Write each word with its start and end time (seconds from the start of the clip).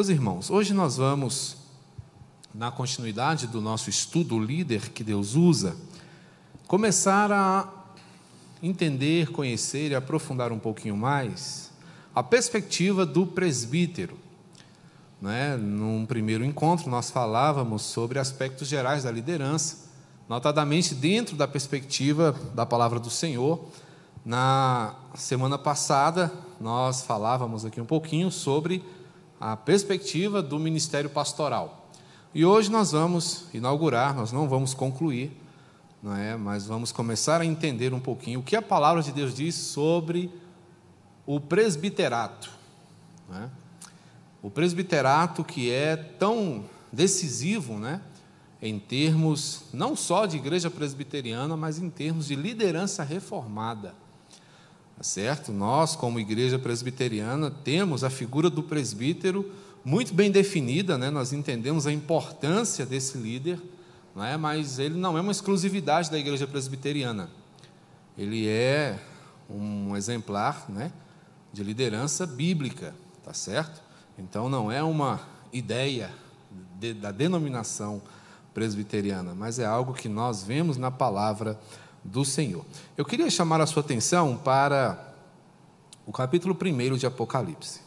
Meus 0.00 0.08
irmãos, 0.08 0.48
hoje 0.48 0.72
nós 0.72 0.96
vamos, 0.96 1.58
na 2.54 2.70
continuidade 2.70 3.46
do 3.46 3.60
nosso 3.60 3.90
estudo 3.90 4.42
líder 4.42 4.88
que 4.88 5.04
Deus 5.04 5.34
usa, 5.34 5.76
começar 6.66 7.30
a 7.30 7.68
entender, 8.62 9.30
conhecer 9.30 9.90
e 9.90 9.94
aprofundar 9.94 10.52
um 10.52 10.58
pouquinho 10.58 10.96
mais 10.96 11.70
a 12.14 12.22
perspectiva 12.22 13.04
do 13.04 13.26
presbítero. 13.26 14.16
Né? 15.20 15.58
Num 15.58 16.06
primeiro 16.06 16.46
encontro, 16.46 16.88
nós 16.88 17.10
falávamos 17.10 17.82
sobre 17.82 18.18
aspectos 18.18 18.68
gerais 18.68 19.04
da 19.04 19.10
liderança, 19.10 19.90
notadamente 20.26 20.94
dentro 20.94 21.36
da 21.36 21.46
perspectiva 21.46 22.34
da 22.54 22.64
palavra 22.64 22.98
do 22.98 23.10
Senhor. 23.10 23.66
Na 24.24 24.94
semana 25.14 25.58
passada, 25.58 26.32
nós 26.58 27.02
falávamos 27.02 27.66
aqui 27.66 27.82
um 27.82 27.86
pouquinho 27.86 28.30
sobre 28.30 28.82
a 29.40 29.56
perspectiva 29.56 30.42
do 30.42 30.58
ministério 30.58 31.08
pastoral. 31.08 31.88
E 32.34 32.44
hoje 32.44 32.70
nós 32.70 32.92
vamos 32.92 33.46
inaugurar, 33.54 34.14
nós 34.14 34.30
não 34.30 34.46
vamos 34.46 34.74
concluir, 34.74 35.32
não 36.02 36.14
é? 36.14 36.36
mas 36.36 36.66
vamos 36.66 36.92
começar 36.92 37.40
a 37.40 37.46
entender 37.46 37.94
um 37.94 38.00
pouquinho 38.00 38.40
o 38.40 38.42
que 38.42 38.54
a 38.54 38.62
palavra 38.62 39.02
de 39.02 39.10
Deus 39.10 39.34
diz 39.34 39.54
sobre 39.54 40.30
o 41.26 41.40
presbiterato. 41.40 42.50
É? 43.32 43.48
O 44.42 44.50
presbiterato 44.50 45.42
que 45.42 45.70
é 45.70 45.96
tão 45.96 46.64
decisivo 46.92 47.78
né? 47.78 48.02
em 48.60 48.78
termos 48.78 49.62
não 49.72 49.96
só 49.96 50.26
de 50.26 50.36
igreja 50.36 50.70
presbiteriana, 50.70 51.56
mas 51.56 51.78
em 51.78 51.88
termos 51.88 52.26
de 52.26 52.34
liderança 52.34 53.02
reformada. 53.02 53.94
Tá 55.00 55.04
certo? 55.04 55.50
Nós, 55.50 55.96
como 55.96 56.20
igreja 56.20 56.58
presbiteriana, 56.58 57.50
temos 57.50 58.04
a 58.04 58.10
figura 58.10 58.50
do 58.50 58.62
presbítero 58.62 59.50
muito 59.82 60.12
bem 60.12 60.30
definida, 60.30 60.98
né? 60.98 61.08
nós 61.08 61.32
entendemos 61.32 61.86
a 61.86 61.92
importância 61.92 62.84
desse 62.84 63.16
líder, 63.16 63.58
não 64.14 64.22
é? 64.22 64.36
mas 64.36 64.78
ele 64.78 64.98
não 64.98 65.16
é 65.16 65.22
uma 65.22 65.32
exclusividade 65.32 66.10
da 66.10 66.18
igreja 66.18 66.46
presbiteriana. 66.46 67.30
Ele 68.18 68.46
é 68.46 68.98
um 69.48 69.96
exemplar 69.96 70.66
né? 70.68 70.92
de 71.50 71.64
liderança 71.64 72.26
bíblica, 72.26 72.94
tá 73.24 73.32
certo? 73.32 73.80
Então 74.18 74.50
não 74.50 74.70
é 74.70 74.82
uma 74.82 75.18
ideia 75.50 76.10
de, 76.78 76.92
da 76.92 77.10
denominação 77.10 78.02
presbiteriana, 78.52 79.34
mas 79.34 79.58
é 79.58 79.64
algo 79.64 79.94
que 79.94 80.10
nós 80.10 80.42
vemos 80.42 80.76
na 80.76 80.90
palavra 80.90 81.58
do 82.04 82.24
Senhor. 82.24 82.64
Eu 82.96 83.04
queria 83.04 83.30
chamar 83.30 83.60
a 83.60 83.66
sua 83.66 83.82
atenção 83.82 84.36
para 84.36 85.14
o 86.06 86.12
capítulo 86.12 86.56
1 86.60 86.96
de 86.96 87.06
Apocalipse. 87.06 87.80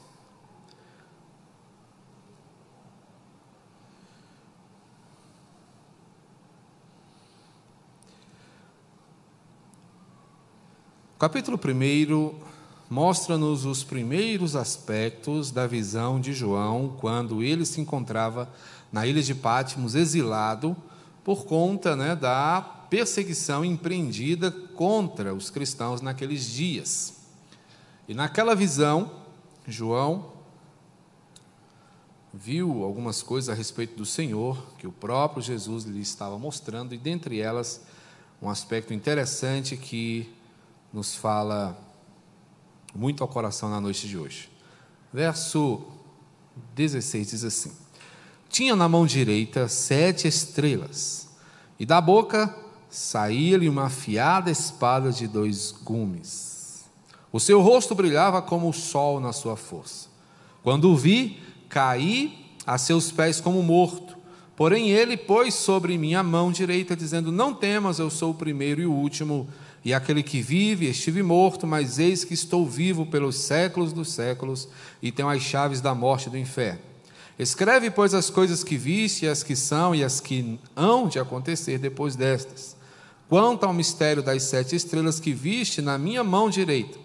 O 11.15 11.19
capítulo 11.19 11.57
1 11.57 12.53
mostra-nos 12.89 13.65
os 13.65 13.83
primeiros 13.83 14.55
aspectos 14.55 15.51
da 15.51 15.65
visão 15.65 16.19
de 16.19 16.33
João 16.33 16.95
quando 16.99 17.41
ele 17.41 17.65
se 17.65 17.81
encontrava 17.81 18.49
na 18.91 19.07
ilha 19.07 19.21
de 19.21 19.33
Pátimos, 19.33 19.95
exilado, 19.95 20.75
por 21.23 21.45
conta 21.45 21.95
né, 21.95 22.15
da 22.15 22.61
perseguição 22.93 23.65
empreendida 23.65 24.51
contra 24.51 25.33
os 25.33 25.49
cristãos 25.49 25.99
naqueles 25.99 26.45
dias. 26.45 27.23
E 28.07 28.13
naquela 28.13 28.55
visão, 28.55 29.11
João 29.67 30.31
viu 32.31 32.83
algumas 32.83 33.23
coisas 33.23 33.49
a 33.49 33.57
respeito 33.57 33.95
do 33.95 34.05
Senhor 34.05 34.63
que 34.77 34.85
o 34.85 34.91
próprio 34.91 35.41
Jesus 35.41 35.85
lhe 35.85 36.01
estava 36.01 36.37
mostrando, 36.37 36.93
e 36.93 36.97
dentre 36.99 37.39
elas, 37.39 37.81
um 38.39 38.47
aspecto 38.47 38.93
interessante 38.93 39.75
que 39.75 40.31
nos 40.93 41.15
fala 41.15 41.75
muito 42.93 43.23
ao 43.23 43.27
coração 43.27 43.71
na 43.71 43.81
noite 43.81 44.07
de 44.07 44.19
hoje. 44.19 44.51
Verso 45.11 45.81
16 46.75 47.31
diz 47.31 47.43
assim: 47.43 47.71
Tinha 48.47 48.75
na 48.75 48.87
mão 48.87 49.07
direita 49.07 49.67
sete 49.67 50.27
estrelas, 50.27 51.27
e 51.79 51.87
da 51.87 51.99
boca 51.99 52.61
saía-lhe 52.93 53.67
uma 53.67 53.85
afiada 53.85 54.51
espada 54.51 55.11
de 55.11 55.27
dois 55.27 55.73
gumes. 55.83 56.85
O 57.31 57.39
seu 57.39 57.59
rosto 57.59 57.95
brilhava 57.95 58.39
como 58.39 58.69
o 58.69 58.73
sol 58.73 59.19
na 59.19 59.33
sua 59.33 59.57
força. 59.57 60.07
Quando 60.61 60.91
o 60.91 60.95
vi, 60.95 61.41
caí 61.67 62.53
a 62.67 62.77
seus 62.77 63.11
pés 63.11 63.41
como 63.41 63.63
morto. 63.63 64.15
Porém, 64.55 64.91
ele 64.91 65.17
pôs 65.17 65.55
sobre 65.55 65.97
mim 65.97 66.13
a 66.13 66.21
mão 66.21 66.51
direita, 66.51 66.95
dizendo: 66.95 67.31
Não 67.31 67.51
temas, 67.51 67.97
eu 67.97 68.11
sou 68.11 68.29
o 68.29 68.35
primeiro 68.35 68.79
e 68.79 68.85
o 68.85 68.93
último, 68.93 69.49
e 69.83 69.91
aquele 69.91 70.21
que 70.21 70.39
vive. 70.39 70.85
Estive 70.85 71.23
morto, 71.23 71.65
mas 71.65 71.97
eis 71.97 72.23
que 72.23 72.35
estou 72.35 72.63
vivo 72.63 73.07
pelos 73.07 73.37
séculos 73.37 73.91
dos 73.91 74.11
séculos, 74.11 74.69
e 75.01 75.11
tenho 75.11 75.29
as 75.29 75.41
chaves 75.41 75.81
da 75.81 75.95
morte 75.95 76.27
e 76.27 76.29
do 76.29 76.37
inferno. 76.37 76.81
Escreve, 77.39 77.89
pois, 77.89 78.13
as 78.13 78.29
coisas 78.29 78.63
que 78.63 78.77
viste, 78.77 79.27
as 79.27 79.41
que 79.41 79.55
são 79.55 79.95
e 79.95 80.03
as 80.03 80.19
que 80.19 80.59
hão 80.75 81.07
de 81.07 81.17
acontecer 81.17 81.79
depois 81.79 82.15
destas. 82.15 82.82
Quanto 83.29 83.65
ao 83.65 83.73
mistério 83.73 84.21
das 84.21 84.43
sete 84.43 84.75
estrelas 84.75 85.19
que 85.19 85.33
viste 85.33 85.81
na 85.81 85.97
minha 85.97 86.23
mão 86.23 86.49
direita, 86.49 86.99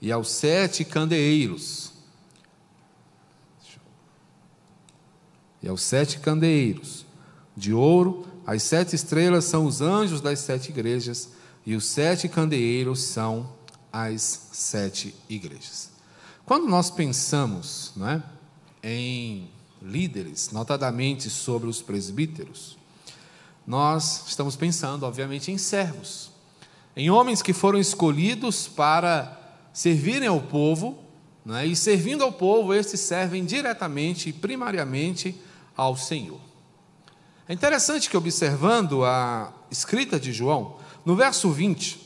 e 0.00 0.12
aos 0.12 0.30
sete 0.30 0.84
candeeiros, 0.84 1.92
e 5.62 5.68
aos 5.68 5.82
sete 5.82 6.20
candeeiros 6.20 7.04
de 7.56 7.74
ouro, 7.74 8.26
as 8.46 8.62
sete 8.62 8.94
estrelas 8.94 9.44
são 9.44 9.66
os 9.66 9.80
anjos 9.80 10.20
das 10.20 10.38
sete 10.38 10.70
igrejas, 10.70 11.30
e 11.66 11.74
os 11.74 11.84
sete 11.84 12.28
candeeiros 12.28 13.02
são 13.02 13.52
as 13.92 14.48
sete 14.52 15.14
igrejas. 15.28 15.90
Quando 16.46 16.66
nós 16.66 16.90
pensamos 16.90 17.92
não 17.94 18.08
é, 18.08 18.22
em 18.82 19.50
líderes, 19.82 20.50
notadamente 20.50 21.28
sobre 21.28 21.68
os 21.68 21.82
presbíteros, 21.82 22.77
nós 23.68 24.24
estamos 24.26 24.56
pensando, 24.56 25.04
obviamente, 25.04 25.52
em 25.52 25.58
servos, 25.58 26.30
em 26.96 27.10
homens 27.10 27.42
que 27.42 27.52
foram 27.52 27.78
escolhidos 27.78 28.66
para 28.66 29.38
servirem 29.74 30.26
ao 30.26 30.40
povo, 30.40 30.98
né? 31.44 31.66
e 31.66 31.76
servindo 31.76 32.24
ao 32.24 32.32
povo, 32.32 32.72
estes 32.72 32.98
servem 32.98 33.44
diretamente 33.44 34.30
e 34.30 34.32
primariamente 34.32 35.38
ao 35.76 35.98
Senhor. 35.98 36.40
É 37.46 37.52
interessante 37.52 38.08
que, 38.08 38.16
observando 38.16 39.04
a 39.04 39.52
escrita 39.70 40.18
de 40.18 40.32
João, 40.32 40.76
no 41.04 41.14
verso 41.14 41.50
20, 41.50 42.00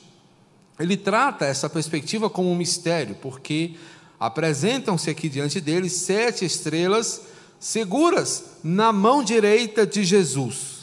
ele 0.81 0.97
trata 0.97 1.45
essa 1.45 1.71
perspectiva 1.71 2.29
como 2.29 2.51
um 2.51 2.57
mistério, 2.57 3.15
porque 3.23 3.77
apresentam-se 4.19 5.09
aqui 5.09 5.29
diante 5.29 5.61
dele 5.61 5.89
sete 5.89 6.45
estrelas 6.45 7.23
seguras 7.61 8.57
na 8.65 8.93
mão 8.93 9.23
direita 9.23 9.87
de 9.87 10.03
Jesus. 10.03 10.82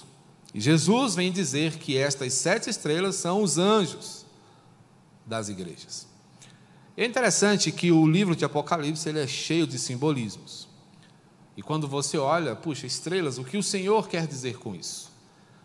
E 0.53 0.59
Jesus 0.59 1.15
vem 1.15 1.31
dizer 1.31 1.77
que 1.77 1.97
estas 1.97 2.33
sete 2.33 2.69
estrelas 2.69 3.15
são 3.15 3.43
os 3.43 3.57
anjos 3.57 4.25
das 5.25 5.49
igrejas. 5.49 6.07
É 6.97 7.05
interessante 7.05 7.71
que 7.71 7.91
o 7.91 8.05
livro 8.05 8.35
de 8.35 8.43
Apocalipse 8.43 9.07
ele 9.07 9.19
é 9.19 9.27
cheio 9.27 9.67
de 9.67 9.77
simbolismos. 9.77 10.67
E 11.55 11.61
quando 11.61 11.88
você 11.88 12.17
olha, 12.17 12.56
puxa, 12.56 12.88
estrelas, 12.88 13.38
o 13.38 13.44
que 13.44 13.57
o 13.57 13.63
Senhor 13.63 14.07
quer 14.07 14.25
dizer 14.25 14.57
com 14.57 14.75
isso? 14.75 15.12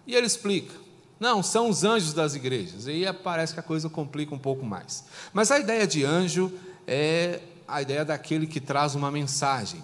E 0.06 0.14
ele 0.14 0.26
explica: 0.26 0.74
não, 1.18 1.42
são 1.42 1.68
os 1.68 1.84
anjos 1.84 2.12
das 2.12 2.34
igrejas. 2.34 2.86
E 2.86 2.90
aí 2.90 3.12
parece 3.12 3.54
que 3.54 3.60
a 3.60 3.62
coisa 3.62 3.88
complica 3.88 4.34
um 4.34 4.38
pouco 4.38 4.64
mais. 4.64 5.04
Mas 5.32 5.50
a 5.50 5.58
ideia 5.58 5.86
de 5.86 6.04
anjo 6.04 6.52
é 6.86 7.40
a 7.66 7.80
ideia 7.80 8.04
daquele 8.04 8.46
que 8.46 8.60
traz 8.60 8.94
uma 8.94 9.10
mensagem. 9.10 9.82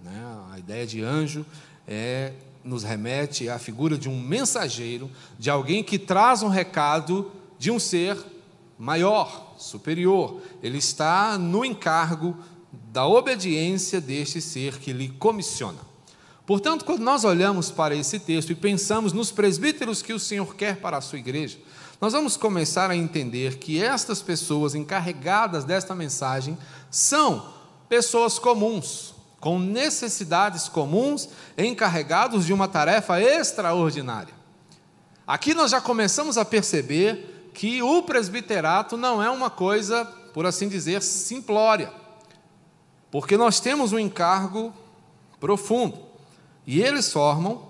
Né? 0.00 0.22
A 0.52 0.58
ideia 0.58 0.86
de 0.86 1.02
anjo 1.02 1.46
é 1.86 2.32
nos 2.64 2.82
remete 2.82 3.48
à 3.48 3.58
figura 3.58 3.98
de 3.98 4.08
um 4.08 4.20
mensageiro, 4.20 5.10
de 5.38 5.50
alguém 5.50 5.82
que 5.82 5.98
traz 5.98 6.42
um 6.42 6.48
recado 6.48 7.32
de 7.58 7.70
um 7.70 7.78
ser 7.78 8.16
maior, 8.78 9.54
superior. 9.58 10.40
Ele 10.62 10.78
está 10.78 11.38
no 11.38 11.64
encargo 11.64 12.36
da 12.92 13.06
obediência 13.06 14.00
deste 14.00 14.40
ser 14.40 14.78
que 14.78 14.92
lhe 14.92 15.08
comissiona. 15.08 15.78
Portanto, 16.44 16.84
quando 16.84 17.02
nós 17.02 17.24
olhamos 17.24 17.70
para 17.70 17.94
esse 17.94 18.18
texto 18.18 18.50
e 18.50 18.54
pensamos 18.54 19.12
nos 19.12 19.30
presbíteros 19.30 20.02
que 20.02 20.12
o 20.12 20.18
Senhor 20.18 20.54
quer 20.56 20.80
para 20.80 20.96
a 20.96 21.00
sua 21.00 21.18
igreja, 21.18 21.58
nós 22.00 22.12
vamos 22.12 22.36
começar 22.36 22.90
a 22.90 22.96
entender 22.96 23.58
que 23.58 23.80
estas 23.80 24.20
pessoas 24.20 24.74
encarregadas 24.74 25.64
desta 25.64 25.94
mensagem 25.94 26.58
são 26.90 27.54
pessoas 27.88 28.40
comuns, 28.40 29.14
com 29.42 29.58
necessidades 29.58 30.68
comuns, 30.68 31.28
encarregados 31.58 32.46
de 32.46 32.52
uma 32.52 32.68
tarefa 32.68 33.20
extraordinária. 33.20 34.32
Aqui 35.26 35.52
nós 35.52 35.72
já 35.72 35.80
começamos 35.80 36.38
a 36.38 36.44
perceber 36.44 37.50
que 37.52 37.82
o 37.82 38.04
presbiterato 38.04 38.96
não 38.96 39.20
é 39.20 39.28
uma 39.28 39.50
coisa, 39.50 40.04
por 40.32 40.46
assim 40.46 40.68
dizer, 40.68 41.02
simplória, 41.02 41.92
porque 43.10 43.36
nós 43.36 43.58
temos 43.58 43.92
um 43.92 43.98
encargo 43.98 44.72
profundo. 45.40 45.98
E 46.64 46.80
eles 46.80 47.12
formam 47.12 47.66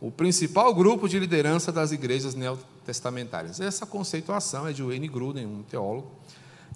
o 0.00 0.10
principal 0.10 0.74
grupo 0.74 1.06
de 1.06 1.18
liderança 1.18 1.70
das 1.70 1.92
igrejas 1.92 2.34
neotestamentárias. 2.34 3.60
Essa 3.60 3.84
conceituação 3.84 4.66
é 4.66 4.72
de 4.72 4.82
Wayne 4.82 5.08
Gruden, 5.08 5.44
um 5.44 5.62
teólogo, 5.64 6.10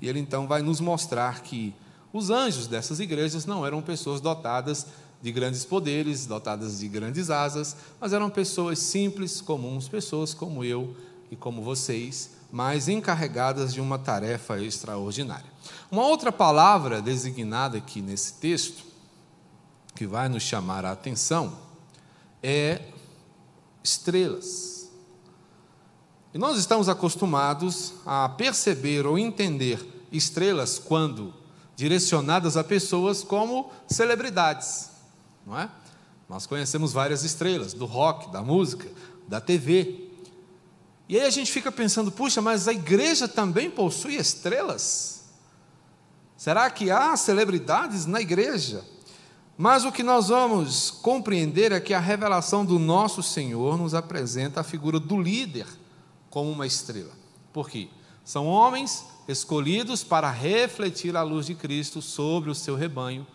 e 0.03 0.07
ele 0.07 0.21
então 0.21 0.47
vai 0.47 0.61
nos 0.61 0.81
mostrar 0.81 1.41
que 1.41 1.75
os 2.19 2.31
anjos 2.31 2.67
dessas 2.67 3.01
igrejas 3.01 3.47
não 3.47 3.65
eram 3.65 3.81
pessoas 3.81 4.21
dotadas 4.21 4.87
de 5.23 5.33
grandes 5.33 5.65
poderes, 5.65 6.27
dotadas 6.27 6.79
de 6.81 6.89
grandes 6.89 7.31
asas, 7.31 7.77
mas 8.01 8.13
eram 8.13 8.29
pessoas 8.29 8.79
simples, 8.79 9.41
comuns, 9.41 9.89
pessoas 9.89 10.35
como 10.35 10.65
eu 10.65 10.95
e 11.31 11.37
como 11.37 11.63
vocês, 11.63 12.31
mas 12.51 12.89
encarregadas 12.89 13.73
de 13.73 13.81
uma 13.81 13.99
tarefa 13.99 14.61
extraordinária. 14.61 15.51
Uma 15.91 16.07
outra 16.07 16.31
palavra 16.31 17.01
designada 17.01 17.79
aqui 17.79 18.01
nesse 18.01 18.35
texto, 18.35 18.85
que 19.95 20.07
vai 20.07 20.29
nos 20.29 20.43
chamar 20.43 20.85
a 20.85 20.93
atenção, 20.93 21.59
é 22.43 22.81
estrelas. 23.83 24.91
E 26.33 26.39
nós 26.39 26.59
estamos 26.59 26.89
acostumados 26.89 27.95
a 28.07 28.29
perceber 28.29 29.07
ou 29.07 29.19
entender 29.19 30.07
estrelas 30.13 30.79
quando 30.79 31.35
direcionadas 31.79 32.57
a 32.57 32.65
pessoas 32.65 33.23
como 33.23 33.71
celebridades, 33.87 34.91
não 35.47 35.57
é? 35.57 35.71
Nós 36.29 36.45
conhecemos 36.45 36.93
várias 36.93 37.23
estrelas 37.23 37.73
do 37.73 37.87
rock, 37.87 38.33
da 38.33 38.43
música, 38.43 38.91
da 39.29 39.41
TV. 39.41 40.09
E 41.09 41.17
aí 41.17 41.25
a 41.25 41.31
gente 41.31 41.53
fica 41.53 41.71
pensando, 41.71 42.11
puxa, 42.11 42.43
mas 42.43 42.67
a 42.67 42.73
igreja 42.73 43.29
também 43.29 43.71
possui 43.71 44.17
estrelas? 44.17 45.27
Será 46.37 46.69
que 46.69 46.91
há 46.91 47.17
celebridades 47.17 48.07
na 48.07 48.21
igreja? 48.21 48.85
Mas 49.57 49.85
o 49.85 49.93
que 49.93 50.03
nós 50.03 50.27
vamos 50.31 50.91
compreender 50.91 51.71
é 51.71 51.79
que 51.79 51.95
a 51.95 52.01
revelação 52.01 52.65
do 52.65 52.81
nosso 52.81 53.23
Senhor 53.23 53.79
nos 53.79 53.95
apresenta 53.95 54.63
a 54.63 54.65
figura 54.65 54.99
do 54.99 55.17
líder 55.17 55.69
como 56.29 56.51
uma 56.51 56.67
estrela. 56.67 57.13
Por 57.53 57.71
quê? 57.71 57.89
São 58.25 58.49
homens 58.49 59.05
escolhidos 59.29 60.03
para 60.03 60.31
refletir 60.31 61.15
a 61.15 61.23
luz 61.23 61.47
de 61.47 61.55
Cristo 61.55 62.01
sobre 62.01 62.51
o 62.51 62.55
seu 62.55 62.75
rebanho, 62.75 63.27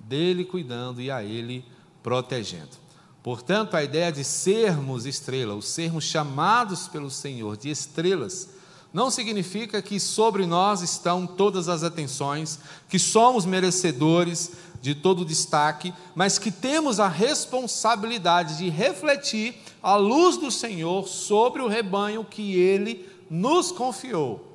dele 0.00 0.46
cuidando 0.46 1.00
e 1.00 1.10
a 1.10 1.22
ele 1.22 1.64
protegendo. 2.02 2.82
Portanto, 3.22 3.76
a 3.76 3.84
ideia 3.84 4.10
de 4.10 4.24
sermos 4.24 5.06
estrela, 5.06 5.54
ou 5.54 5.62
sermos 5.62 6.04
chamados 6.04 6.88
pelo 6.88 7.10
Senhor 7.10 7.56
de 7.56 7.70
estrelas, 7.70 8.48
não 8.92 9.10
significa 9.10 9.80
que 9.80 10.00
sobre 10.00 10.44
nós 10.44 10.82
estão 10.82 11.26
todas 11.26 11.68
as 11.68 11.82
atenções, 11.82 12.58
que 12.88 12.98
somos 12.98 13.46
merecedores 13.46 14.52
de 14.82 14.94
todo 14.94 15.24
destaque, 15.24 15.94
mas 16.14 16.38
que 16.38 16.50
temos 16.50 16.98
a 16.98 17.08
responsabilidade 17.08 18.58
de 18.58 18.68
refletir 18.68 19.54
a 19.82 19.96
luz 19.96 20.36
do 20.36 20.50
Senhor 20.50 21.06
sobre 21.06 21.62
o 21.62 21.68
rebanho 21.68 22.24
que 22.24 22.54
ele 22.54 23.08
nos 23.30 23.70
confiou. 23.70 24.51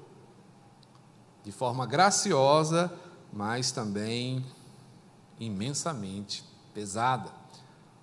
De 1.47 1.51
forma 1.53 1.85
graciosa, 1.85 2.93
mas 3.31 3.71
também 3.71 4.45
imensamente 5.39 6.43
pesada. 6.73 7.31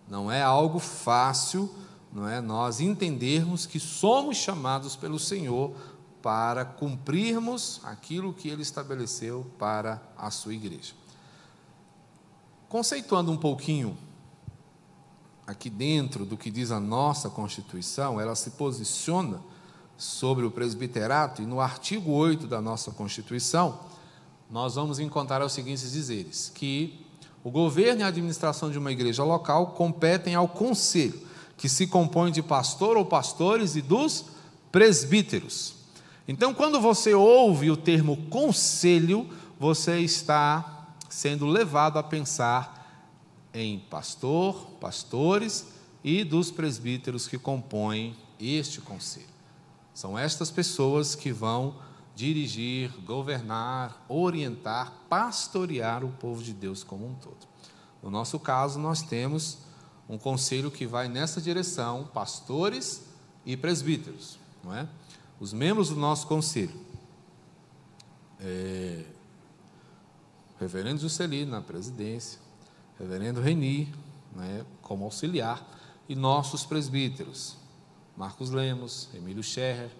Não 0.08 0.32
é 0.32 0.40
algo 0.40 0.78
fácil, 0.78 1.70
não 2.10 2.26
é 2.26 2.40
nós 2.40 2.80
entendermos 2.80 3.66
que 3.66 3.78
somos 3.78 4.38
chamados 4.38 4.96
pelo 4.96 5.18
Senhor 5.18 5.76
para 6.22 6.64
cumprirmos 6.64 7.82
aquilo 7.84 8.32
que 8.32 8.48
ele 8.48 8.62
estabeleceu 8.62 9.44
para 9.58 10.00
a 10.16 10.30
sua 10.30 10.54
igreja. 10.54 10.94
Conceituando 12.66 13.30
um 13.30 13.36
pouquinho 13.36 13.94
aqui 15.46 15.68
dentro 15.68 16.24
do 16.24 16.38
que 16.38 16.50
diz 16.50 16.70
a 16.70 16.80
nossa 16.80 17.28
Constituição, 17.28 18.18
ela 18.18 18.34
se 18.34 18.52
posiciona 18.52 19.38
sobre 19.96 20.44
o 20.44 20.50
presbiterato 20.50 21.42
e 21.42 21.46
no 21.46 21.60
artigo 21.60 22.12
8 22.12 22.46
da 22.46 22.60
nossa 22.60 22.90
Constituição, 22.90 23.80
nós 24.50 24.74
vamos 24.74 24.98
encontrar 24.98 25.44
os 25.44 25.52
seguintes 25.52 25.92
dizeres: 25.92 26.50
que 26.54 27.04
o 27.42 27.50
governo 27.50 28.00
e 28.00 28.04
a 28.04 28.08
administração 28.08 28.70
de 28.70 28.78
uma 28.78 28.92
igreja 28.92 29.22
local 29.22 29.68
competem 29.68 30.34
ao 30.34 30.48
conselho, 30.48 31.20
que 31.56 31.68
se 31.68 31.86
compõe 31.86 32.32
de 32.32 32.42
pastor 32.42 32.96
ou 32.96 33.04
pastores 33.04 33.76
e 33.76 33.82
dos 33.82 34.26
presbíteros. 34.72 35.74
Então, 36.26 36.54
quando 36.54 36.80
você 36.80 37.12
ouve 37.12 37.70
o 37.70 37.76
termo 37.76 38.16
conselho, 38.28 39.28
você 39.58 40.00
está 40.00 40.88
sendo 41.08 41.46
levado 41.46 41.98
a 41.98 42.02
pensar 42.02 43.10
em 43.52 43.78
pastor, 43.78 44.54
pastores 44.80 45.66
e 46.02 46.24
dos 46.24 46.50
presbíteros 46.50 47.28
que 47.28 47.38
compõem 47.38 48.16
este 48.40 48.80
conselho. 48.80 49.33
São 49.94 50.18
estas 50.18 50.50
pessoas 50.50 51.14
que 51.14 51.32
vão 51.32 51.76
dirigir, 52.14 52.90
governar, 53.06 54.04
orientar, 54.08 54.92
pastorear 55.08 56.04
o 56.04 56.10
povo 56.10 56.42
de 56.42 56.52
Deus 56.52 56.84
como 56.84 57.06
um 57.06 57.14
todo. 57.14 57.46
No 58.02 58.10
nosso 58.10 58.38
caso, 58.38 58.78
nós 58.78 59.02
temos 59.02 59.58
um 60.08 60.18
conselho 60.18 60.70
que 60.70 60.86
vai 60.86 61.08
nessa 61.08 61.40
direção, 61.40 62.10
pastores 62.12 63.04
e 63.46 63.56
presbíteros, 63.56 64.38
não 64.62 64.74
é? 64.74 64.88
Os 65.40 65.52
membros 65.52 65.88
do 65.88 65.96
nosso 65.96 66.26
conselho, 66.26 66.74
é, 68.40 69.04
reverendo 70.58 71.00
Juscelino 71.00 71.50
na 71.50 71.60
presidência, 71.60 72.40
reverendo 72.98 73.40
Reni 73.40 73.92
né, 74.34 74.64
como 74.82 75.04
auxiliar, 75.04 75.66
e 76.08 76.14
nossos 76.14 76.64
presbíteros, 76.64 77.56
Marcos 78.16 78.50
Lemos, 78.50 79.08
Emílio 79.14 79.42
Scherrer, 79.42 79.90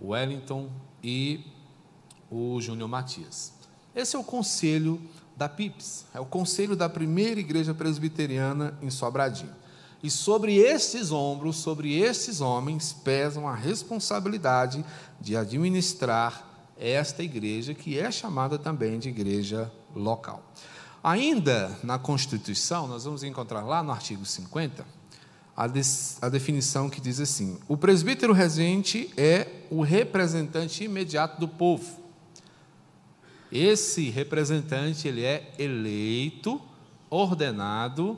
Wellington 0.00 0.70
e 1.02 1.44
o 2.30 2.60
Júnior 2.60 2.88
Matias. 2.88 3.52
Esse 3.94 4.16
é 4.16 4.18
o 4.18 4.24
conselho 4.24 5.00
da 5.36 5.48
PIPS, 5.48 6.06
é 6.14 6.20
o 6.20 6.24
conselho 6.24 6.76
da 6.76 6.88
primeira 6.88 7.40
igreja 7.40 7.74
presbiteriana 7.74 8.78
em 8.80 8.90
Sobradinho. 8.90 9.54
E 10.02 10.10
sobre 10.10 10.56
esses 10.56 11.12
ombros, 11.12 11.56
sobre 11.56 11.96
esses 11.98 12.40
homens, 12.40 12.92
pesam 12.92 13.46
a 13.46 13.54
responsabilidade 13.54 14.84
de 15.20 15.36
administrar 15.36 16.48
esta 16.76 17.22
igreja, 17.22 17.74
que 17.74 17.98
é 17.98 18.10
chamada 18.10 18.58
também 18.58 18.98
de 18.98 19.08
igreja 19.08 19.70
local. 19.94 20.42
Ainda 21.04 21.78
na 21.82 21.98
Constituição, 21.98 22.88
nós 22.88 23.04
vamos 23.04 23.22
encontrar 23.22 23.62
lá 23.62 23.82
no 23.82 23.92
artigo 23.92 24.24
50 24.24 25.01
a, 25.56 25.64
a 25.64 26.28
definição 26.28 26.88
que 26.88 27.00
diz 27.00 27.20
assim: 27.20 27.58
o 27.68 27.76
presbítero 27.76 28.32
regente 28.32 29.10
é 29.16 29.48
o 29.70 29.82
representante 29.82 30.84
imediato 30.84 31.40
do 31.40 31.48
povo. 31.48 32.00
Esse 33.50 34.08
representante 34.08 35.06
ele 35.06 35.24
é 35.24 35.52
eleito, 35.58 36.60
ordenado 37.10 38.16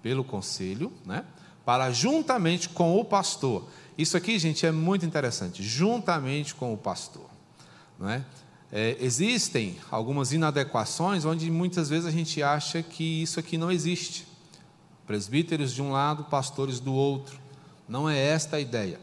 pelo 0.00 0.22
conselho, 0.22 0.92
né, 1.04 1.24
para 1.64 1.90
juntamente 1.90 2.68
com 2.68 2.98
o 2.98 3.04
pastor. 3.04 3.68
Isso 3.98 4.16
aqui, 4.16 4.38
gente, 4.38 4.64
é 4.64 4.70
muito 4.70 5.04
interessante. 5.04 5.62
Juntamente 5.62 6.54
com 6.54 6.72
o 6.72 6.76
pastor. 6.76 7.28
Não 7.98 8.08
é? 8.08 8.24
É, 8.72 8.96
existem 9.00 9.76
algumas 9.90 10.32
inadequações 10.32 11.24
onde 11.24 11.50
muitas 11.50 11.88
vezes 11.88 12.06
a 12.06 12.10
gente 12.10 12.40
acha 12.40 12.82
que 12.82 13.22
isso 13.22 13.40
aqui 13.40 13.58
não 13.58 13.70
existe. 13.70 14.29
Presbíteros 15.10 15.72
de 15.72 15.82
um 15.82 15.90
lado, 15.90 16.22
pastores 16.22 16.78
do 16.78 16.94
outro. 16.94 17.36
Não 17.88 18.08
é 18.08 18.16
esta 18.16 18.58
a 18.58 18.60
ideia. 18.60 19.00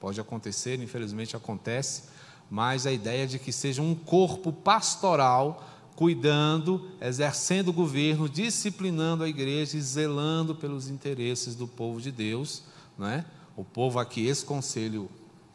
Pode 0.00 0.20
acontecer, 0.20 0.82
infelizmente 0.82 1.36
acontece, 1.36 2.02
mas 2.50 2.84
a 2.84 2.90
ideia 2.90 3.28
de 3.28 3.38
que 3.38 3.52
seja 3.52 3.80
um 3.80 3.94
corpo 3.94 4.52
pastoral 4.52 5.64
cuidando, 5.94 6.90
exercendo 7.00 7.68
o 7.68 7.72
governo, 7.72 8.28
disciplinando 8.28 9.22
a 9.22 9.28
igreja 9.28 9.76
e 9.76 9.80
zelando 9.80 10.52
pelos 10.52 10.88
interesses 10.88 11.54
do 11.54 11.68
povo 11.68 12.00
de 12.00 12.10
Deus, 12.10 12.64
não 12.98 13.06
é? 13.06 13.24
O 13.56 13.62
povo 13.62 14.00
a 14.00 14.04
que 14.04 14.26
esse 14.26 14.44
conselho 14.44 15.08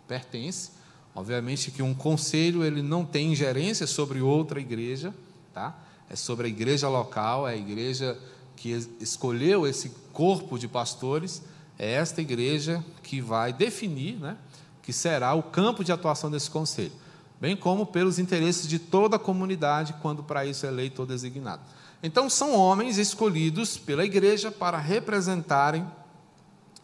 pertence 0.07 0.71
Obviamente 1.13 1.69
que 1.69 1.83
um 1.83 1.93
conselho 1.93 2.63
ele 2.63 2.81
não 2.81 3.03
tem 3.03 3.33
ingerência 3.33 3.85
sobre 3.85 4.21
outra 4.21 4.61
igreja, 4.61 5.13
tá? 5.53 5.77
É 6.09 6.15
sobre 6.15 6.47
a 6.47 6.49
igreja 6.49 6.87
local, 6.87 7.45
é 7.45 7.51
a 7.51 7.57
igreja 7.57 8.17
que 8.61 8.87
escolheu 8.99 9.65
esse 9.65 9.89
corpo 10.13 10.59
de 10.59 10.67
pastores, 10.67 11.41
é 11.79 11.93
esta 11.93 12.21
igreja 12.21 12.85
que 13.01 13.19
vai 13.19 13.51
definir, 13.51 14.19
né, 14.19 14.37
que 14.83 14.93
será 14.93 15.33
o 15.33 15.41
campo 15.41 15.83
de 15.83 15.91
atuação 15.91 16.29
desse 16.29 16.47
conselho, 16.51 16.91
bem 17.39 17.57
como 17.57 17.87
pelos 17.87 18.19
interesses 18.19 18.67
de 18.67 18.77
toda 18.77 19.15
a 19.15 19.19
comunidade 19.19 19.95
quando 19.99 20.21
para 20.21 20.45
isso 20.45 20.63
é 20.67 20.69
eleito 20.69 21.01
ou 21.01 21.07
designado. 21.07 21.63
Então 22.03 22.29
são 22.29 22.53
homens 22.53 22.99
escolhidos 22.99 23.79
pela 23.79 24.05
igreja 24.05 24.51
para 24.51 24.77
representarem 24.77 25.83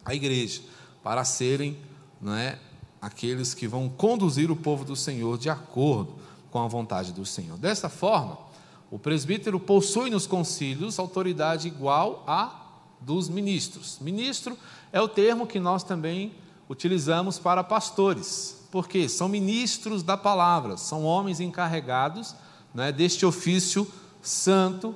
a 0.04 0.16
igreja, 0.16 0.60
para 1.00 1.24
serem, 1.24 1.78
não 2.20 2.34
é, 2.34 2.58
aqueles 3.00 3.54
que 3.54 3.68
vão 3.68 3.88
conduzir 3.88 4.50
o 4.50 4.56
povo 4.56 4.84
do 4.84 4.96
Senhor 4.96 5.38
de 5.38 5.48
acordo 5.48 6.16
com 6.50 6.58
a 6.58 6.66
vontade 6.66 7.12
do 7.12 7.24
Senhor. 7.24 7.56
Dessa 7.56 7.88
forma, 7.88 8.47
O 8.90 8.98
presbítero 8.98 9.60
possui 9.60 10.10
nos 10.10 10.26
concílios 10.26 10.98
autoridade 10.98 11.68
igual 11.68 12.24
à 12.26 12.68
dos 13.00 13.28
ministros. 13.28 13.98
Ministro 14.00 14.56
é 14.92 15.00
o 15.00 15.08
termo 15.08 15.46
que 15.46 15.60
nós 15.60 15.82
também 15.82 16.34
utilizamos 16.68 17.38
para 17.38 17.62
pastores, 17.62 18.66
porque 18.70 19.08
são 19.08 19.28
ministros 19.28 20.02
da 20.02 20.16
palavra, 20.16 20.76
são 20.76 21.04
homens 21.04 21.40
encarregados 21.40 22.34
né, 22.74 22.90
deste 22.92 23.24
ofício 23.24 23.86
santo, 24.20 24.94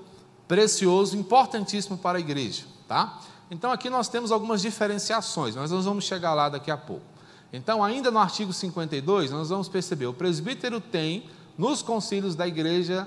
precioso, 0.49 1.17
importantíssimo 1.17 1.97
para 1.97 2.19
a 2.19 2.21
igreja. 2.21 2.65
Tá? 2.89 3.21
Então 3.51 3.71
aqui 3.71 3.89
nós 3.89 4.09
temos 4.09 4.33
algumas 4.33 4.61
diferenciações, 4.61 5.55
mas 5.55 5.71
nós 5.71 5.85
vamos 5.85 6.05
chegar 6.05 6.35
lá 6.35 6.49
daqui 6.49 6.71
a 6.71 6.77
pouco. 6.77 7.13
Então, 7.53 7.85
ainda 7.85 8.11
no 8.11 8.19
artigo 8.19 8.51
52, 8.51 9.31
nós 9.31 9.51
vamos 9.51 9.69
perceber: 9.69 10.07
o 10.07 10.15
presbítero 10.15 10.81
tem 10.81 11.25
nos 11.59 11.83
concílios 11.83 12.35
da 12.35 12.49
igreja 12.49 13.07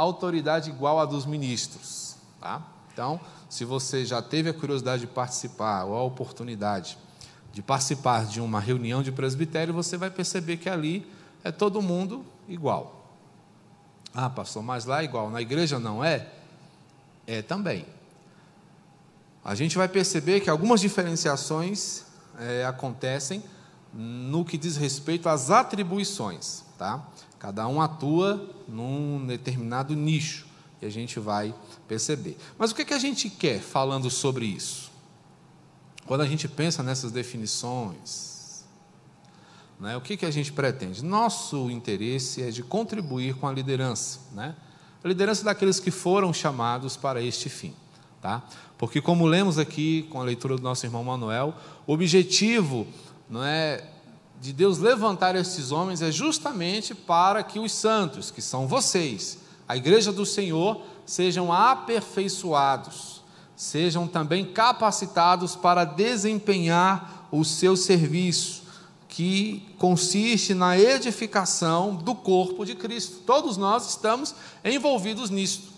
autoridade 0.00 0.70
igual 0.70 1.00
à 1.00 1.04
dos 1.04 1.24
ministros. 1.24 2.16
Tá? 2.40 2.62
Então, 2.92 3.20
se 3.48 3.64
você 3.64 4.04
já 4.04 4.20
teve 4.20 4.48
a 4.50 4.54
curiosidade 4.54 5.02
de 5.02 5.06
participar 5.06 5.84
ou 5.84 5.96
a 5.96 6.02
oportunidade 6.02 6.98
de 7.52 7.62
participar 7.62 8.26
de 8.26 8.40
uma 8.40 8.58
reunião 8.58 9.02
de 9.02 9.12
presbitério, 9.12 9.72
você 9.72 9.96
vai 9.96 10.10
perceber 10.10 10.56
que 10.56 10.68
ali 10.68 11.10
é 11.44 11.52
todo 11.52 11.80
mundo 11.80 12.24
igual. 12.48 13.14
Ah, 14.12 14.28
pastor, 14.28 14.62
mas 14.62 14.84
lá 14.84 15.02
é 15.02 15.04
igual, 15.04 15.30
na 15.30 15.40
igreja 15.40 15.78
não 15.78 16.04
é? 16.04 16.28
É 17.26 17.42
também. 17.42 17.86
A 19.44 19.54
gente 19.54 19.76
vai 19.76 19.86
perceber 19.86 20.40
que 20.40 20.50
algumas 20.50 20.80
diferenciações 20.80 22.04
é, 22.38 22.64
acontecem 22.64 23.42
no 23.92 24.44
que 24.44 24.58
diz 24.58 24.76
respeito 24.76 25.28
às 25.28 25.50
atribuições, 25.50 26.63
tá? 26.78 27.06
Cada 27.38 27.66
um 27.68 27.80
atua 27.80 28.50
num 28.68 29.26
determinado 29.26 29.94
nicho 29.94 30.46
e 30.80 30.86
a 30.86 30.90
gente 30.90 31.18
vai 31.20 31.54
perceber. 31.86 32.36
Mas 32.58 32.70
o 32.70 32.74
que, 32.74 32.82
é 32.82 32.84
que 32.84 32.94
a 32.94 32.98
gente 32.98 33.28
quer 33.28 33.60
falando 33.60 34.10
sobre 34.10 34.46
isso? 34.46 34.90
Quando 36.06 36.20
a 36.20 36.26
gente 36.26 36.46
pensa 36.48 36.82
nessas 36.82 37.10
definições, 37.10 38.64
né, 39.80 39.96
o 39.96 40.00
que, 40.00 40.16
que 40.16 40.26
a 40.26 40.30
gente 40.30 40.52
pretende? 40.52 41.04
Nosso 41.04 41.70
interesse 41.70 42.42
é 42.42 42.50
de 42.50 42.62
contribuir 42.62 43.34
com 43.34 43.48
a 43.48 43.52
liderança, 43.52 44.20
né? 44.32 44.54
a 45.02 45.08
liderança 45.08 45.44
daqueles 45.44 45.78
que 45.78 45.90
foram 45.90 46.32
chamados 46.32 46.96
para 46.96 47.22
este 47.22 47.50
fim. 47.50 47.74
Tá? 48.22 48.42
Porque, 48.78 49.02
como 49.02 49.26
lemos 49.26 49.58
aqui 49.58 50.04
com 50.10 50.18
a 50.18 50.24
leitura 50.24 50.56
do 50.56 50.62
nosso 50.62 50.86
irmão 50.86 51.04
Manuel, 51.04 51.54
o 51.86 51.92
objetivo 51.92 52.86
não 53.28 53.44
é 53.44 53.84
de 54.44 54.52
Deus 54.52 54.76
levantar 54.76 55.34
esses 55.36 55.72
homens 55.72 56.02
é 56.02 56.12
justamente 56.12 56.94
para 56.94 57.42
que 57.42 57.58
os 57.58 57.72
santos, 57.72 58.30
que 58.30 58.42
são 58.42 58.68
vocês, 58.68 59.38
a 59.66 59.74
igreja 59.74 60.12
do 60.12 60.26
Senhor, 60.26 60.82
sejam 61.06 61.50
aperfeiçoados, 61.50 63.22
sejam 63.56 64.06
também 64.06 64.44
capacitados 64.44 65.56
para 65.56 65.86
desempenhar 65.86 67.26
o 67.32 67.42
seu 67.42 67.74
serviço, 67.74 68.64
que 69.08 69.66
consiste 69.78 70.52
na 70.52 70.78
edificação 70.78 71.94
do 71.94 72.14
corpo 72.14 72.66
de 72.66 72.74
Cristo. 72.74 73.22
Todos 73.24 73.56
nós 73.56 73.88
estamos 73.88 74.34
envolvidos 74.62 75.30
nisso. 75.30 75.72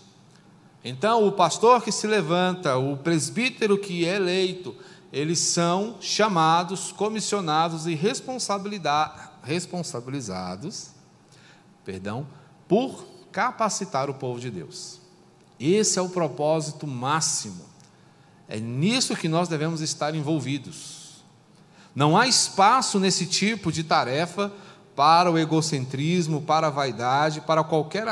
Então, 0.83 1.25
o 1.25 1.31
pastor 1.31 1.81
que 1.81 1.91
se 1.91 2.05
levanta, 2.05 2.77
o 2.77 2.97
presbítero 2.97 3.77
que 3.77 4.05
é 4.05 4.17
eleito, 4.17 4.75
eles 5.11 5.39
são 5.39 5.97
chamados, 6.01 6.91
comissionados 6.91 7.87
e 7.87 7.95
responsabilizados, 7.95 10.89
perdão, 11.85 12.27
por 12.67 13.05
capacitar 13.31 14.09
o 14.09 14.13
povo 14.13 14.39
de 14.39 14.49
Deus. 14.49 14.99
Esse 15.59 15.97
é 15.97 16.01
o 16.01 16.09
propósito 16.09 16.85
máximo. 16.85 17.65
É 18.47 18.59
nisso 18.59 19.15
que 19.15 19.27
nós 19.27 19.47
devemos 19.47 19.81
estar 19.81 20.13
envolvidos. 20.13 21.23
Não 21.95 22.17
há 22.17 22.27
espaço 22.27 22.99
nesse 22.99 23.25
tipo 23.25 23.71
de 23.71 23.83
tarefa 23.83 24.51
para 24.95 25.31
o 25.31 25.37
egocentrismo, 25.37 26.41
para 26.41 26.67
a 26.67 26.71
vaidade, 26.71 27.41
para 27.41 27.63
qualquer, 27.63 28.05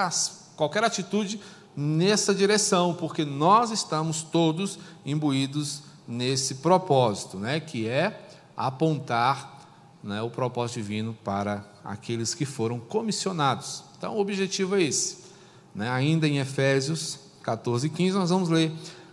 qualquer 0.55 0.83
atitude 0.83 1.39
nessa 1.75 2.33
direção, 2.33 2.93
porque 2.93 3.25
nós 3.25 3.71
estamos 3.71 4.23
todos 4.23 4.79
imbuídos 5.05 5.83
nesse 6.07 6.55
propósito, 6.55 7.37
né, 7.37 7.59
que 7.59 7.87
é 7.87 8.27
apontar 8.55 9.55
né, 10.03 10.21
o 10.21 10.29
propósito 10.29 10.77
divino 10.77 11.17
para 11.23 11.65
aqueles 11.83 12.33
que 12.33 12.45
foram 12.45 12.79
comissionados. 12.79 13.83
Então, 13.97 14.15
o 14.15 14.19
objetivo 14.19 14.75
é 14.75 14.83
esse. 14.83 15.17
Né? 15.73 15.89
Ainda 15.89 16.27
em 16.27 16.37
Efésios 16.37 17.19
14, 17.41 17.89
15, 17.89 18.17
nós 18.17 18.29
vamos 18.29 18.49
ler: 18.49 18.71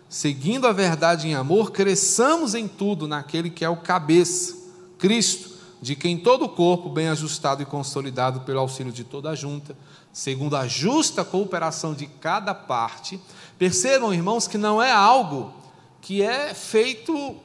seguindo 0.08 0.66
a 0.66 0.72
verdade 0.72 1.26
em 1.26 1.34
amor, 1.34 1.72
cresçamos 1.72 2.54
em 2.54 2.68
tudo 2.68 3.08
naquele 3.08 3.50
que 3.50 3.64
é 3.64 3.68
o 3.68 3.76
cabeça, 3.76 4.56
Cristo, 4.98 5.50
de 5.80 5.96
quem 5.96 6.16
todo 6.16 6.44
o 6.44 6.48
corpo, 6.48 6.88
bem 6.88 7.08
ajustado 7.08 7.62
e 7.62 7.66
consolidado 7.66 8.40
pelo 8.42 8.60
auxílio 8.60 8.92
de 8.92 9.02
toda 9.02 9.30
a 9.30 9.34
junta, 9.34 9.76
segundo 10.12 10.56
a 10.56 10.68
justa 10.68 11.24
cooperação 11.24 11.92
de 11.92 12.06
cada 12.06 12.54
parte. 12.54 13.20
Percebam, 13.58 14.14
irmãos, 14.14 14.46
que 14.46 14.56
não 14.56 14.80
é 14.80 14.92
algo 14.92 15.61
que 16.02 16.20
é 16.20 16.52
feito 16.52 17.36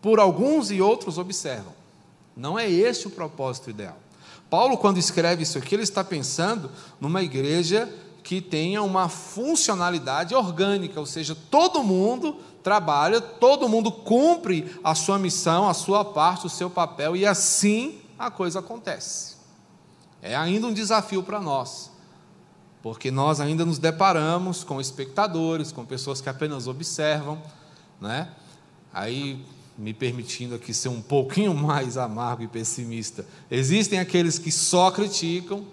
por 0.00 0.18
alguns 0.18 0.70
e 0.70 0.80
outros 0.80 1.18
observam. 1.18 1.74
Não 2.36 2.58
é 2.58 2.68
esse 2.68 3.06
o 3.06 3.10
propósito 3.10 3.70
ideal. 3.70 3.96
Paulo, 4.50 4.76
quando 4.76 4.98
escreve 4.98 5.44
isso 5.44 5.58
aqui, 5.58 5.74
ele 5.74 5.82
está 5.82 6.02
pensando 6.02 6.70
numa 7.00 7.22
igreja 7.22 7.92
que 8.24 8.40
tenha 8.40 8.82
uma 8.82 9.08
funcionalidade 9.08 10.34
orgânica, 10.34 10.98
ou 10.98 11.06
seja, 11.06 11.36
todo 11.50 11.82
mundo 11.84 12.38
trabalha, 12.62 13.20
todo 13.20 13.68
mundo 13.68 13.92
cumpre 13.92 14.74
a 14.82 14.94
sua 14.94 15.18
missão, 15.18 15.68
a 15.68 15.74
sua 15.74 16.04
parte, 16.04 16.46
o 16.46 16.50
seu 16.50 16.70
papel, 16.70 17.14
e 17.14 17.26
assim 17.26 18.00
a 18.18 18.30
coisa 18.30 18.60
acontece. 18.60 19.36
É 20.22 20.34
ainda 20.34 20.66
um 20.66 20.72
desafio 20.72 21.22
para 21.22 21.40
nós 21.40 21.91
porque 22.82 23.10
nós 23.10 23.40
ainda 23.40 23.64
nos 23.64 23.78
deparamos 23.78 24.64
com 24.64 24.80
espectadores, 24.80 25.70
com 25.70 25.84
pessoas 25.84 26.20
que 26.20 26.28
apenas 26.28 26.66
observam, 26.66 27.40
né? 28.00 28.28
Aí, 28.92 29.44
me 29.78 29.94
permitindo 29.94 30.54
aqui 30.56 30.74
ser 30.74 30.88
um 30.88 31.00
pouquinho 31.00 31.54
mais 31.56 31.96
amargo 31.96 32.42
e 32.42 32.48
pessimista, 32.48 33.24
existem 33.50 34.00
aqueles 34.00 34.38
que 34.38 34.50
só 34.50 34.90
criticam, 34.90 35.64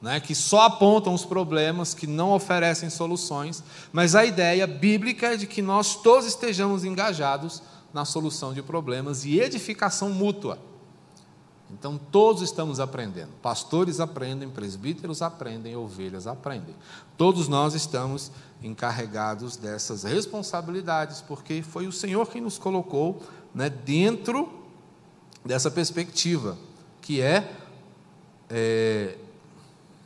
né, 0.00 0.20
que 0.20 0.32
só 0.32 0.60
apontam 0.60 1.12
os 1.12 1.24
problemas, 1.24 1.92
que 1.92 2.06
não 2.06 2.32
oferecem 2.32 2.88
soluções, 2.88 3.64
mas 3.92 4.14
a 4.14 4.24
ideia 4.24 4.64
bíblica 4.64 5.34
é 5.34 5.36
de 5.36 5.44
que 5.44 5.60
nós 5.60 5.96
todos 5.96 6.24
estejamos 6.24 6.84
engajados 6.84 7.62
na 7.92 8.04
solução 8.04 8.52
de 8.52 8.62
problemas 8.62 9.24
e 9.24 9.40
edificação 9.40 10.10
mútua. 10.10 10.67
Então 11.70 11.98
todos 11.98 12.42
estamos 12.42 12.80
aprendendo. 12.80 13.30
Pastores 13.42 14.00
aprendem, 14.00 14.48
presbíteros 14.48 15.20
aprendem, 15.20 15.76
ovelhas 15.76 16.26
aprendem. 16.26 16.74
Todos 17.16 17.46
nós 17.46 17.74
estamos 17.74 18.30
encarregados 18.62 19.56
dessas 19.56 20.02
responsabilidades, 20.02 21.20
porque 21.20 21.62
foi 21.62 21.86
o 21.86 21.92
Senhor 21.92 22.28
quem 22.28 22.40
nos 22.40 22.58
colocou 22.58 23.22
né, 23.54 23.68
dentro 23.68 24.48
dessa 25.44 25.70
perspectiva, 25.70 26.58
que 27.00 27.20
é, 27.20 27.54
é 28.50 29.16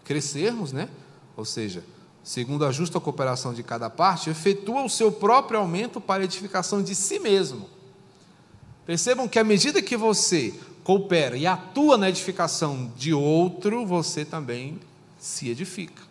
crescermos, 0.04 0.72
né? 0.72 0.88
ou 1.36 1.44
seja, 1.44 1.84
segundo 2.22 2.64
a 2.64 2.72
justa 2.72 3.00
cooperação 3.00 3.54
de 3.54 3.62
cada 3.62 3.88
parte, 3.88 4.30
efetua 4.30 4.84
o 4.84 4.90
seu 4.90 5.10
próprio 5.10 5.58
aumento 5.58 6.00
para 6.00 6.22
a 6.22 6.24
edificação 6.24 6.82
de 6.82 6.94
si 6.94 7.18
mesmo. 7.18 7.68
Percebam 8.84 9.28
que 9.28 9.38
à 9.38 9.44
medida 9.44 9.80
que 9.80 9.96
você 9.96 10.54
coopera 10.84 11.36
e 11.36 11.46
atua 11.46 11.96
na 11.96 12.08
edificação 12.08 12.92
de 12.96 13.14
outro, 13.14 13.86
você 13.86 14.24
também 14.24 14.80
se 15.18 15.48
edifica. 15.48 16.02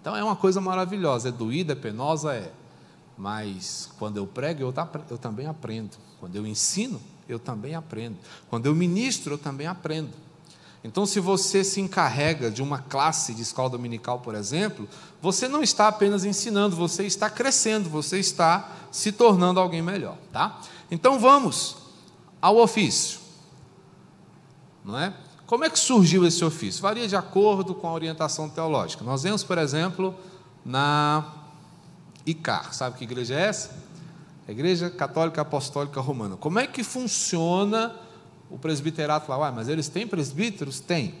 Então 0.00 0.16
é 0.16 0.22
uma 0.22 0.36
coisa 0.36 0.60
maravilhosa, 0.60 1.28
é 1.28 1.32
doída, 1.32 1.72
é 1.72 1.76
penosa, 1.76 2.34
é. 2.34 2.52
Mas 3.16 3.90
quando 3.98 4.16
eu 4.16 4.26
prego, 4.26 4.62
eu, 4.62 4.74
eu 5.10 5.18
também 5.18 5.46
aprendo. 5.46 5.96
Quando 6.18 6.34
eu 6.36 6.46
ensino, 6.46 7.00
eu 7.28 7.38
também 7.38 7.74
aprendo. 7.74 8.16
Quando 8.48 8.66
eu 8.66 8.74
ministro, 8.74 9.34
eu 9.34 9.38
também 9.38 9.66
aprendo. 9.66 10.10
Então, 10.84 11.06
se 11.06 11.20
você 11.20 11.62
se 11.62 11.80
encarrega 11.80 12.50
de 12.50 12.60
uma 12.60 12.78
classe 12.78 13.32
de 13.32 13.42
escola 13.42 13.70
dominical, 13.70 14.18
por 14.18 14.34
exemplo, 14.34 14.88
você 15.20 15.46
não 15.46 15.62
está 15.62 15.86
apenas 15.86 16.24
ensinando, 16.24 16.74
você 16.74 17.04
está 17.04 17.30
crescendo, 17.30 17.88
você 17.88 18.18
está 18.18 18.72
se 18.90 19.12
tornando 19.12 19.60
alguém 19.60 19.80
melhor, 19.80 20.16
tá? 20.32 20.60
Então, 20.90 21.20
vamos 21.20 21.76
ao 22.40 22.56
ofício 22.56 23.21
não 24.84 24.98
é? 24.98 25.14
Como 25.46 25.64
é 25.64 25.70
que 25.70 25.78
surgiu 25.78 26.26
esse 26.26 26.44
ofício? 26.44 26.80
Varia 26.80 27.06
de 27.06 27.14
acordo 27.14 27.74
com 27.74 27.86
a 27.86 27.92
orientação 27.92 28.48
teológica. 28.48 29.04
Nós 29.04 29.22
vemos, 29.22 29.44
por 29.44 29.58
exemplo, 29.58 30.14
na 30.64 31.30
ICAR. 32.24 32.72
Sabe 32.72 32.96
que 32.96 33.04
igreja 33.04 33.34
é 33.34 33.48
essa? 33.48 33.70
A 34.46 34.50
Igreja 34.50 34.90
Católica 34.90 35.42
Apostólica 35.42 36.00
Romana. 36.00 36.36
Como 36.36 36.58
é 36.58 36.66
que 36.66 36.82
funciona 36.82 37.94
o 38.50 38.58
presbiterato 38.58 39.30
lá? 39.30 39.38
Uai, 39.38 39.52
mas 39.52 39.68
eles 39.68 39.88
têm 39.88 40.06
presbíteros? 40.06 40.80
Tem. 40.80 41.14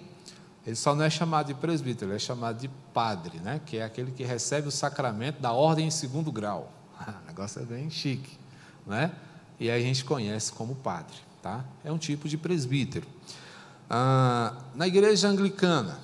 ele 0.66 0.76
só 0.76 0.94
não 0.94 1.04
é 1.04 1.10
chamado 1.10 1.48
de 1.48 1.54
presbítero, 1.54 2.10
ele 2.10 2.16
é 2.16 2.18
chamado 2.18 2.58
de 2.58 2.68
padre, 2.92 3.38
né? 3.38 3.60
que 3.64 3.76
é 3.76 3.84
aquele 3.84 4.10
que 4.10 4.24
recebe 4.24 4.66
o 4.66 4.72
sacramento 4.72 5.40
da 5.40 5.52
ordem 5.52 5.86
em 5.86 5.90
segundo 5.90 6.32
grau. 6.32 6.72
o 7.22 7.26
negócio 7.26 7.62
é 7.62 7.64
bem 7.64 7.90
chique. 7.90 8.38
Né? 8.86 9.12
E 9.60 9.70
a 9.70 9.78
gente 9.78 10.04
conhece 10.04 10.52
como 10.52 10.74
padre. 10.74 11.16
Tá? 11.40 11.64
É 11.84 11.92
um 11.92 11.98
tipo 11.98 12.28
de 12.28 12.36
presbítero. 12.36 13.06
Ah, 13.88 14.54
na 14.74 14.86
igreja 14.86 15.28
anglicana, 15.28 16.00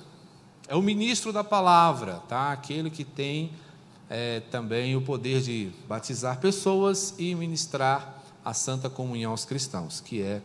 é 0.67 0.75
o 0.75 0.81
ministro 0.81 1.33
da 1.33 1.43
palavra, 1.43 2.21
tá? 2.27 2.51
aquele 2.51 2.89
que 2.89 3.03
tem 3.03 3.51
é, 4.09 4.41
também 4.51 4.95
o 4.95 5.01
poder 5.01 5.41
de 5.41 5.71
batizar 5.87 6.39
pessoas 6.39 7.15
e 7.17 7.33
ministrar 7.33 8.21
a 8.45 8.53
santa 8.53 8.89
comunhão 8.89 9.31
aos 9.31 9.45
cristãos, 9.45 9.99
que 9.99 10.21
é 10.21 10.41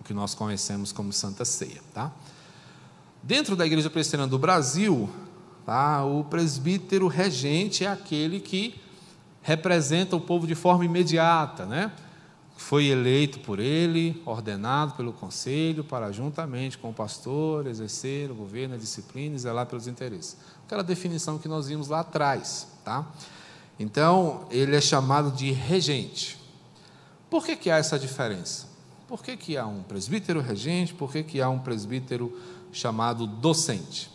o 0.00 0.04
que 0.04 0.12
nós 0.12 0.34
conhecemos 0.34 0.92
como 0.92 1.12
Santa 1.12 1.44
Ceia. 1.44 1.80
Tá? 1.92 2.12
Dentro 3.22 3.56
da 3.56 3.64
Igreja 3.64 3.88
Presbiteriana 3.88 4.30
do 4.30 4.38
Brasil, 4.38 5.08
tá, 5.64 6.04
o 6.04 6.24
presbítero 6.24 7.08
regente 7.08 7.84
é 7.84 7.88
aquele 7.88 8.40
que 8.40 8.78
representa 9.42 10.16
o 10.16 10.20
povo 10.20 10.46
de 10.46 10.54
forma 10.54 10.84
imediata, 10.84 11.66
né? 11.66 11.92
Foi 12.64 12.86
eleito 12.86 13.40
por 13.40 13.58
ele, 13.58 14.22
ordenado 14.24 14.94
pelo 14.94 15.12
conselho, 15.12 15.84
para 15.84 16.10
juntamente 16.10 16.78
com 16.78 16.88
o 16.88 16.94
pastor 16.94 17.66
exercer 17.66 18.30
o 18.30 18.34
governo, 18.34 18.74
a 18.74 18.78
disciplina 18.78 19.36
e 19.36 19.38
zelar 19.38 19.66
pelos 19.66 19.86
interesses. 19.86 20.38
Aquela 20.64 20.82
definição 20.82 21.36
que 21.36 21.46
nós 21.46 21.68
vimos 21.68 21.88
lá 21.88 22.00
atrás, 22.00 22.66
tá? 22.82 23.06
Então, 23.78 24.46
ele 24.50 24.74
é 24.74 24.80
chamado 24.80 25.30
de 25.30 25.52
regente. 25.52 26.38
Por 27.28 27.44
que, 27.44 27.54
que 27.54 27.70
há 27.70 27.76
essa 27.76 27.98
diferença? 27.98 28.66
Por 29.06 29.22
que, 29.22 29.36
que 29.36 29.58
há 29.58 29.66
um 29.66 29.82
presbítero 29.82 30.40
regente? 30.40 30.94
Por 30.94 31.12
que, 31.12 31.22
que 31.22 31.42
há 31.42 31.50
um 31.50 31.58
presbítero 31.58 32.34
chamado 32.72 33.26
docente. 33.26 34.10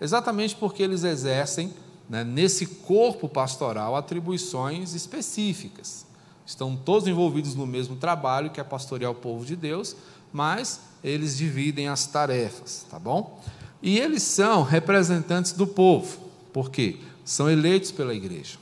Exatamente 0.00 0.54
porque 0.54 0.84
eles 0.84 1.02
exercem, 1.02 1.74
né, 2.08 2.22
nesse 2.22 2.64
corpo 2.64 3.28
pastoral, 3.28 3.96
atribuições 3.96 4.94
específicas. 4.94 6.06
Estão 6.48 6.74
todos 6.74 7.06
envolvidos 7.06 7.54
no 7.54 7.66
mesmo 7.66 7.94
trabalho, 7.94 8.48
que 8.48 8.58
é 8.58 8.64
pastorear 8.64 9.12
o 9.12 9.14
povo 9.14 9.44
de 9.44 9.54
Deus, 9.54 9.94
mas 10.32 10.80
eles 11.04 11.36
dividem 11.36 11.88
as 11.88 12.06
tarefas, 12.06 12.86
tá 12.88 12.98
bom? 12.98 13.38
E 13.82 13.98
eles 13.98 14.22
são 14.22 14.62
representantes 14.62 15.52
do 15.52 15.66
povo, 15.66 16.18
porque 16.50 17.00
são 17.22 17.50
eleitos 17.50 17.92
pela 17.92 18.14
igreja. 18.14 18.56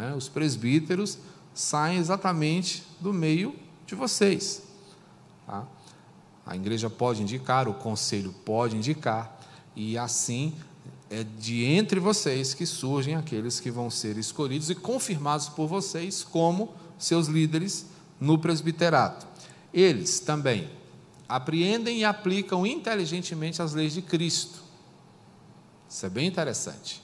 É? 0.00 0.14
Os 0.14 0.30
presbíteros 0.30 1.18
saem 1.52 1.98
exatamente 1.98 2.82
do 2.98 3.12
meio 3.12 3.54
de 3.86 3.94
vocês. 3.94 4.62
Tá? 5.46 5.66
A 6.46 6.56
igreja 6.56 6.88
pode 6.88 7.20
indicar, 7.20 7.68
o 7.68 7.74
conselho 7.74 8.34
pode 8.46 8.78
indicar, 8.78 9.38
e 9.76 9.98
assim 9.98 10.54
é 11.10 11.22
de 11.22 11.66
entre 11.66 12.00
vocês 12.00 12.54
que 12.54 12.64
surgem 12.64 13.14
aqueles 13.14 13.60
que 13.60 13.70
vão 13.70 13.90
ser 13.90 14.16
escolhidos 14.16 14.70
e 14.70 14.74
confirmados 14.74 15.50
por 15.50 15.66
vocês 15.66 16.24
como 16.24 16.74
seus 16.98 17.26
líderes 17.26 17.86
no 18.20 18.38
presbiterato. 18.38 19.26
Eles 19.72 20.20
também 20.20 20.70
apreendem 21.28 21.98
e 21.98 22.04
aplicam 22.04 22.66
inteligentemente 22.66 23.60
as 23.60 23.72
leis 23.72 23.92
de 23.92 24.02
Cristo. 24.02 24.62
Isso 25.88 26.06
é 26.06 26.08
bem 26.08 26.26
interessante, 26.26 27.02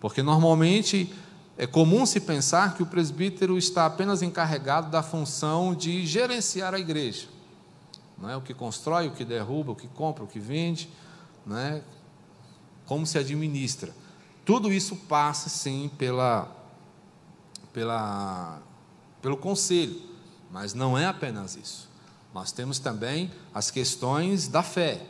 porque 0.00 0.22
normalmente 0.22 1.12
é 1.56 1.66
comum 1.66 2.06
se 2.06 2.20
pensar 2.20 2.74
que 2.74 2.82
o 2.82 2.86
presbítero 2.86 3.58
está 3.58 3.86
apenas 3.86 4.22
encarregado 4.22 4.90
da 4.90 5.02
função 5.02 5.74
de 5.74 6.06
gerenciar 6.06 6.74
a 6.74 6.78
igreja 6.78 7.40
não 8.20 8.28
é? 8.28 8.36
o 8.36 8.42
que 8.42 8.52
constrói, 8.52 9.08
o 9.08 9.12
que 9.12 9.24
derruba, 9.24 9.72
o 9.72 9.76
que 9.76 9.88
compra, 9.88 10.22
o 10.22 10.26
que 10.26 10.38
vende, 10.38 10.90
não 11.44 11.56
é? 11.56 11.82
como 12.84 13.06
se 13.06 13.16
administra. 13.16 13.94
Tudo 14.44 14.72
isso 14.72 14.94
passa, 14.94 15.48
sim, 15.48 15.90
pela, 15.96 16.48
pela, 17.72 18.60
pelo 19.20 19.36
conselho, 19.36 20.00
mas 20.50 20.74
não 20.74 20.96
é 20.96 21.06
apenas 21.06 21.56
isso. 21.56 21.88
Nós 22.34 22.52
temos 22.52 22.78
também 22.78 23.30
as 23.52 23.70
questões 23.70 24.48
da 24.48 24.62
fé, 24.62 25.02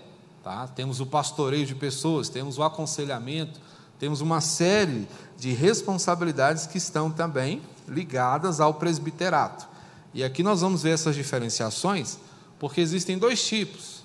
tá? 0.42 0.66
temos 0.68 1.00
o 1.00 1.06
pastoreio 1.06 1.66
de 1.66 1.74
pessoas, 1.74 2.28
temos 2.28 2.58
o 2.58 2.62
aconselhamento, 2.62 3.60
temos 3.98 4.20
uma 4.20 4.40
série 4.40 5.06
de 5.36 5.52
responsabilidades 5.52 6.66
que 6.66 6.78
estão 6.78 7.10
também 7.10 7.60
ligadas 7.86 8.60
ao 8.60 8.74
presbiterato. 8.74 9.68
E 10.14 10.24
aqui 10.24 10.42
nós 10.42 10.62
vamos 10.62 10.82
ver 10.82 10.90
essas 10.90 11.14
diferenciações 11.14 12.18
porque 12.60 12.80
existem 12.80 13.18
dois 13.18 13.44
tipos: 13.44 14.04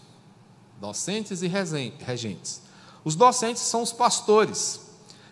docentes 0.79 1.43
e 1.43 1.47
regentes. 1.47 2.61
Os 3.03 3.15
docentes 3.15 3.61
são 3.61 3.83
os 3.83 3.93
pastores, 3.93 4.81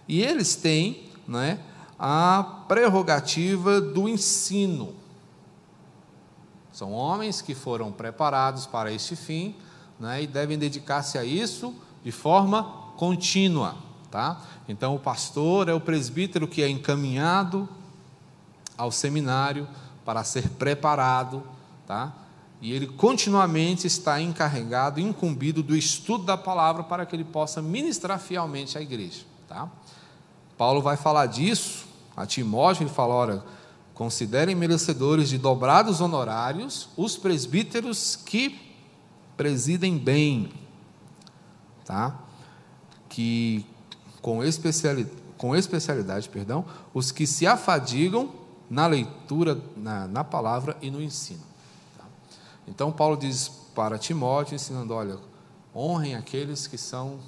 e 0.08 0.22
eles 0.22 0.56
têm 0.56 1.10
né, 1.28 1.60
a 2.06 2.44
prerrogativa 2.68 3.80
do 3.80 4.10
ensino. 4.10 4.94
São 6.74 6.92
homens 6.92 7.42
que 7.42 7.56
foram 7.56 7.94
preparados 7.94 8.66
para 8.66 8.92
este 8.92 9.16
fim 9.16 9.56
né, 9.98 10.24
e 10.24 10.28
devem 10.28 10.60
dedicar-se 10.60 11.18
a 11.18 11.24
isso 11.24 11.74
de 12.04 12.12
forma 12.12 12.64
contínua. 12.98 13.78
Tá? 14.12 14.42
Então, 14.68 14.94
o 14.94 15.00
pastor 15.00 15.70
é 15.70 15.74
o 15.74 15.80
presbítero 15.80 16.46
que 16.46 16.62
é 16.62 16.68
encaminhado 16.68 17.70
ao 18.78 18.92
seminário 18.92 19.66
para 20.04 20.26
ser 20.26 20.50
preparado, 20.50 21.42
tá? 21.88 22.12
e 22.62 22.74
ele 22.74 22.88
continuamente 22.88 23.88
está 23.88 24.20
encarregado, 24.20 25.00
incumbido 25.00 25.64
do 25.64 25.74
estudo 25.74 26.26
da 26.26 26.36
palavra 26.36 26.84
para 26.84 27.06
que 27.06 27.16
ele 27.16 27.24
possa 27.24 27.62
ministrar 27.62 28.20
fielmente 28.20 28.78
à 28.78 28.82
igreja. 28.82 29.22
Tá? 29.48 29.70
Paulo 30.58 30.82
vai 30.82 30.98
falar 30.98 31.28
disso 31.28 31.93
a 32.16 32.26
Timóteo, 32.26 32.84
ele 32.84 32.90
fala: 32.90 33.14
ora, 33.14 33.46
considerem 33.94 34.56
merecedores 34.56 35.30
de 35.30 35.38
dobrados 35.38 36.02
honorários 36.02 36.90
os 36.98 37.18
presbíteros 37.18 38.16
que 38.16 38.60
presidem 39.36 39.98
bem, 39.98 40.52
tá? 41.86 42.20
que 43.10 43.66
com 44.22 44.44
especialidade, 44.44 45.16
com 45.38 45.56
especialidade 45.56 46.30
perdão, 46.30 46.66
os 46.94 47.12
que 47.12 47.28
se 47.28 47.46
afadigam 47.46 48.32
na 48.70 48.88
leitura, 48.88 49.62
na, 49.76 50.08
na 50.08 50.24
palavra 50.24 50.78
e 50.82 50.90
no 50.90 51.02
ensino. 51.02 51.44
Então, 52.68 52.92
Paulo 52.92 53.18
diz 53.18 53.50
para 53.76 53.98
Timóteo, 53.98 54.56
ensinando: 54.56 54.94
olha, 54.94 55.18
honrem 55.76 56.16
aqueles 56.16 56.66
que 56.66 56.78
são 56.78 57.20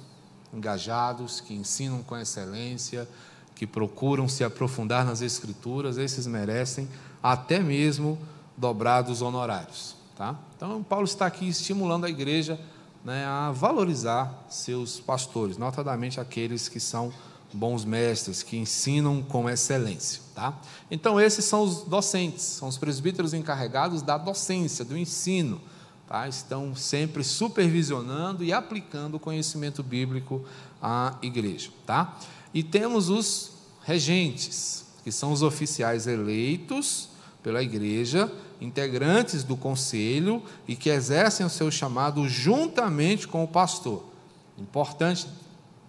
engajados, 0.52 1.40
que 1.40 1.54
ensinam 1.54 2.02
com 2.02 2.16
excelência, 2.16 3.08
que 3.56 3.66
procuram 3.66 4.28
se 4.28 4.44
aprofundar 4.44 5.04
nas 5.04 5.22
Escrituras, 5.22 5.96
esses 5.96 6.26
merecem 6.26 6.86
até 7.22 7.58
mesmo 7.58 8.18
dobrados 8.56 9.22
honorários. 9.22 9.96
Tá? 10.14 10.36
Então, 10.54 10.82
Paulo 10.82 11.06
está 11.06 11.26
aqui 11.26 11.48
estimulando 11.48 12.04
a 12.04 12.10
igreja 12.10 12.60
né, 13.04 13.24
a 13.24 13.50
valorizar 13.50 14.46
seus 14.48 15.00
pastores, 15.00 15.56
notadamente 15.56 16.20
aqueles 16.20 16.68
que 16.68 16.78
são 16.78 17.12
bons 17.52 17.84
mestres, 17.84 18.42
que 18.42 18.56
ensinam 18.56 19.22
com 19.22 19.48
excelência. 19.48 20.22
Tá? 20.34 20.58
Então, 20.90 21.18
esses 21.18 21.44
são 21.44 21.62
os 21.62 21.82
docentes, 21.84 22.42
são 22.42 22.68
os 22.68 22.76
presbíteros 22.76 23.32
encarregados 23.32 24.02
da 24.02 24.18
docência, 24.18 24.84
do 24.84 24.96
ensino. 24.98 25.60
Tá? 26.06 26.28
Estão 26.28 26.74
sempre 26.74 27.24
supervisionando 27.24 28.44
e 28.44 28.52
aplicando 28.52 29.14
o 29.14 29.20
conhecimento 29.20 29.82
bíblico 29.82 30.44
à 30.80 31.14
igreja. 31.22 31.70
Tá? 31.86 32.18
E 32.56 32.62
temos 32.62 33.10
os 33.10 33.50
regentes, 33.82 34.86
que 35.04 35.12
são 35.12 35.30
os 35.30 35.42
oficiais 35.42 36.06
eleitos 36.06 37.10
pela 37.42 37.62
igreja, 37.62 38.32
integrantes 38.58 39.44
do 39.44 39.58
conselho 39.58 40.42
e 40.66 40.74
que 40.74 40.88
exercem 40.88 41.44
o 41.44 41.50
seu 41.50 41.70
chamado 41.70 42.26
juntamente 42.26 43.28
com 43.28 43.44
o 43.44 43.46
pastor. 43.46 44.06
Importante 44.56 45.28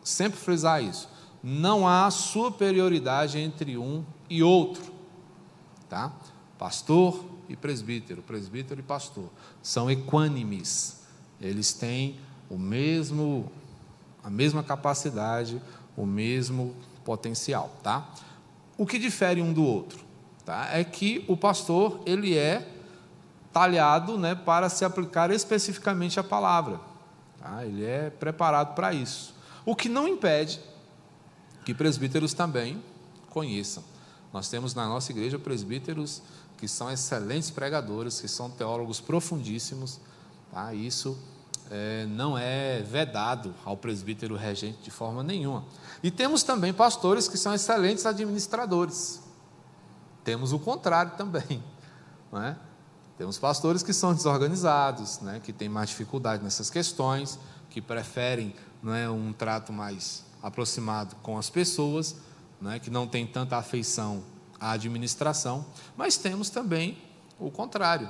sempre 0.03 0.37
frisar 0.37 0.83
isso 0.83 1.07
não 1.41 1.87
há 1.87 2.11
superioridade 2.11 3.39
entre 3.39 3.77
um 3.77 4.03
e 4.29 4.43
outro. 4.43 4.91
Tá? 5.87 6.11
Pastor 6.59 7.23
e 7.47 7.55
presbítero, 7.55 8.21
presbítero 8.21 8.81
e 8.81 8.83
pastor 8.83 9.29
são 9.63 9.89
equânimes. 9.89 10.97
Eles 11.39 11.71
têm 11.71 12.19
o 12.49 12.57
mesmo 12.57 13.49
a 14.27 14.29
mesma 14.29 14.61
capacidade, 14.61 15.61
o 15.97 16.05
mesmo 16.05 16.73
potencial, 17.03 17.71
tá? 17.83 18.07
O 18.77 18.85
que 18.85 18.99
difere 18.99 19.41
um 19.41 19.51
do 19.51 19.63
outro, 19.63 20.05
tá? 20.45 20.69
É 20.71 20.83
que 20.83 21.25
o 21.27 21.35
pastor, 21.35 21.99
ele 22.05 22.37
é 22.37 22.65
talhado, 23.51 24.17
né, 24.17 24.35
para 24.35 24.69
se 24.69 24.85
aplicar 24.85 25.31
especificamente 25.31 26.19
a 26.19 26.23
palavra, 26.23 26.79
tá? 27.39 27.65
Ele 27.65 27.83
é 27.83 28.11
preparado 28.11 28.75
para 28.75 28.93
isso. 28.93 29.35
O 29.65 29.75
que 29.75 29.89
não 29.89 30.07
impede 30.07 30.61
que 31.65 31.73
presbíteros 31.73 32.33
também 32.33 32.81
conheçam. 33.29 33.83
Nós 34.31 34.47
temos 34.47 34.73
na 34.73 34.87
nossa 34.87 35.11
igreja 35.11 35.37
presbíteros 35.37 36.21
que 36.57 36.67
são 36.67 36.89
excelentes 36.91 37.49
pregadores, 37.49 38.21
que 38.21 38.27
são 38.27 38.49
teólogos 38.49 39.01
profundíssimos. 39.01 39.99
Tá? 40.51 40.73
Isso 40.73 41.17
é, 41.69 42.05
não 42.05 42.37
é 42.37 42.81
vedado 42.81 43.53
ao 43.65 43.75
presbítero 43.75 44.35
regente 44.35 44.79
de 44.83 44.91
forma 44.91 45.23
nenhuma. 45.23 45.65
E 46.01 46.11
temos 46.11 46.43
também 46.43 46.73
pastores 46.73 47.27
que 47.27 47.37
são 47.37 47.53
excelentes 47.53 48.05
administradores. 48.05 49.21
Temos 50.23 50.53
o 50.53 50.59
contrário 50.59 51.13
também. 51.17 51.63
Não 52.31 52.43
é? 52.43 52.57
Temos 53.17 53.39
pastores 53.39 53.81
que 53.81 53.93
são 53.93 54.13
desorganizados, 54.13 55.21
né, 55.21 55.41
que 55.43 55.51
têm 55.51 55.67
mais 55.67 55.89
dificuldade 55.89 56.43
nessas 56.43 56.69
questões, 56.69 57.39
que 57.69 57.81
preferem 57.81 58.53
é, 58.85 59.09
um 59.09 59.33
trato 59.33 59.73
mais 59.73 60.23
aproximado 60.43 61.15
com 61.23 61.37
as 61.37 61.49
pessoas, 61.49 62.17
é, 62.65 62.77
que 62.77 62.91
não 62.91 63.07
tem 63.07 63.25
tanta 63.25 63.57
afeição 63.57 64.23
à 64.59 64.71
administração. 64.71 65.65
Mas 65.95 66.17
temos 66.17 66.49
também 66.49 66.97
o 67.39 67.49
contrário. 67.49 68.09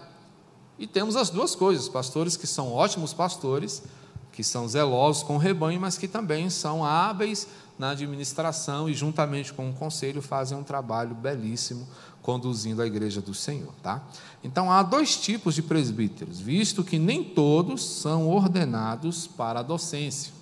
E 0.79 0.85
temos 0.85 1.15
as 1.15 1.29
duas 1.29 1.55
coisas: 1.55 1.89
pastores 1.89 2.37
que 2.37 2.47
são 2.47 2.71
ótimos 2.71 3.13
pastores, 3.13 3.83
que 4.31 4.43
são 4.43 4.67
zelosos 4.67 5.23
com 5.23 5.35
o 5.35 5.39
rebanho, 5.39 5.81
mas 5.81 5.97
que 5.97 6.07
também 6.07 6.49
são 6.49 6.85
hábeis 6.85 7.47
na 7.77 7.91
administração 7.91 8.89
e, 8.89 8.93
juntamente 8.93 9.53
com 9.53 9.69
o 9.69 9.73
conselho, 9.73 10.21
fazem 10.21 10.57
um 10.57 10.63
trabalho 10.63 11.15
belíssimo 11.15 11.87
conduzindo 12.21 12.81
a 12.81 12.85
igreja 12.85 13.21
do 13.21 13.33
Senhor. 13.33 13.73
Tá? 13.81 14.03
Então, 14.43 14.71
há 14.71 14.83
dois 14.83 15.15
tipos 15.15 15.55
de 15.55 15.61
presbíteros, 15.61 16.39
visto 16.39 16.83
que 16.83 16.99
nem 16.99 17.23
todos 17.23 17.83
são 17.83 18.27
ordenados 18.27 19.27
para 19.27 19.61
a 19.61 19.63
docência. 19.63 20.33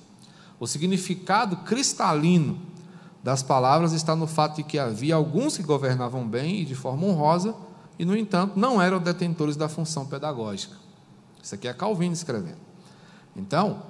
O 0.60 0.66
significado 0.66 1.58
cristalino 1.58 2.58
das 3.24 3.44
palavras 3.44 3.92
está 3.92 4.16
no 4.16 4.28
fato 4.28 4.58
de 4.58 4.64
que 4.64 4.80
havia 4.80 5.16
alguns 5.16 5.58
que 5.58 5.64
governavam 5.64 6.28
bem 6.28 6.62
e 6.62 6.66
de 6.66 6.76
forma 6.76 7.06
honrosa, 7.06 7.56
e, 7.98 8.06
no 8.06 8.16
entanto, 8.16 8.60
não 8.60 8.82
eram 8.82 9.00
detentores 9.00 9.56
da 9.56 9.70
função 9.70 10.06
pedagógica. 10.06 10.76
Isso 11.42 11.56
aqui 11.56 11.68
é 11.68 11.74
Calvino 11.74 12.14
escrevendo. 12.14 12.58
Então, 13.36 13.84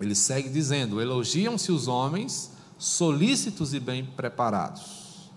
ele 0.00 0.14
segue 0.14 0.48
dizendo: 0.48 1.00
elogiam-se 1.00 1.72
os 1.72 1.88
homens 1.88 2.52
solícitos 2.78 3.74
e 3.74 3.80
bem 3.80 4.04
preparados, 4.04 5.30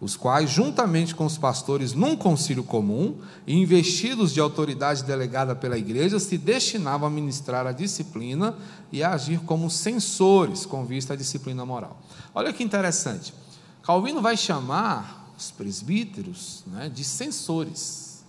os 0.00 0.16
quais, 0.16 0.50
juntamente 0.50 1.14
com 1.14 1.24
os 1.24 1.38
pastores 1.38 1.92
num 1.92 2.16
concílio 2.16 2.62
comum, 2.62 3.18
investidos 3.46 4.32
de 4.32 4.40
autoridade 4.40 5.04
delegada 5.04 5.56
pela 5.56 5.78
igreja, 5.78 6.18
se 6.18 6.38
destinavam 6.38 7.08
a 7.08 7.10
ministrar 7.10 7.66
a 7.66 7.72
disciplina 7.72 8.56
e 8.92 9.02
a 9.02 9.12
agir 9.12 9.40
como 9.40 9.70
censores 9.70 10.64
com 10.64 10.84
vista 10.84 11.14
à 11.14 11.16
disciplina 11.16 11.64
moral. 11.64 12.00
Olha 12.34 12.52
que 12.52 12.62
interessante. 12.62 13.34
Calvino 13.82 14.20
vai 14.20 14.36
chamar 14.36 15.17
os 15.38 15.52
presbíteros 15.52 16.64
né, 16.66 16.88
de 16.88 17.04
censores. 17.04 18.24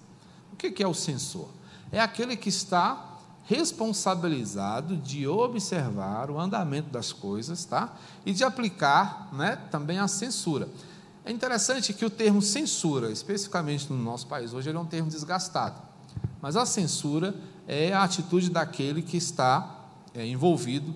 O 0.54 0.56
que 0.56 0.84
é 0.84 0.88
o 0.88 0.93
censor? 0.93 1.50
É 1.91 2.00
aquele 2.00 2.38
que 2.38 2.50
está 2.50 3.17
responsabilizado 3.45 4.95
de 4.95 5.28
observar 5.28 6.30
o 6.30 6.39
andamento 6.39 6.91
das 6.91 7.12
coisas, 7.12 7.65
tá? 7.65 7.98
E 8.24 8.32
de 8.32 8.43
aplicar, 8.43 9.28
né, 9.34 9.56
também 9.72 9.98
a 9.98 10.08
censura. 10.08 10.69
É 11.26 11.32
interessante 11.32 11.91
que 11.91 12.06
o 12.06 12.12
termo 12.12 12.43
censura, 12.43 13.12
especificamente 13.12 13.91
no 13.91 13.98
nosso 13.98 14.28
país 14.28 14.54
hoje, 14.54 14.69
ele 14.69 14.78
é 14.78 14.82
um 14.82 14.86
termo 14.86 15.10
desgastado. 15.10 15.82
Mas 16.39 16.56
a 16.56 16.65
censura 16.65 17.34
é 17.67 17.91
a 17.91 18.04
atitude 18.04 18.52
daquele 18.52 19.02
que 19.02 19.17
está 19.17 19.88
é, 20.13 20.26
envolvido 20.28 20.93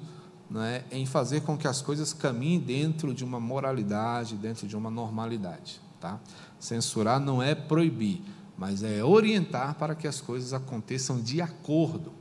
né, 0.50 0.84
em 0.92 1.08
fazer 1.08 1.42
com 1.42 1.58
que 1.58 1.68
as 1.68 1.82
coisas 1.82 2.14
caminhem 2.14 2.60
dentro 2.60 3.16
de 3.16 3.24
uma 3.24 3.40
moralidade, 3.40 4.36
dentro 4.36 4.68
de 4.68 4.78
uma 4.78 4.92
normalidade. 4.92 5.82
Tá? 6.04 6.20
Censurar 6.60 7.20
não 7.20 7.42
é 7.42 7.56
proibir, 7.56 8.22
mas 8.58 8.84
é 8.84 9.04
orientar 9.04 9.76
para 9.76 9.96
que 9.96 10.08
as 10.08 10.20
coisas 10.20 10.52
aconteçam 10.52 11.22
de 11.22 11.42
acordo 11.42 12.12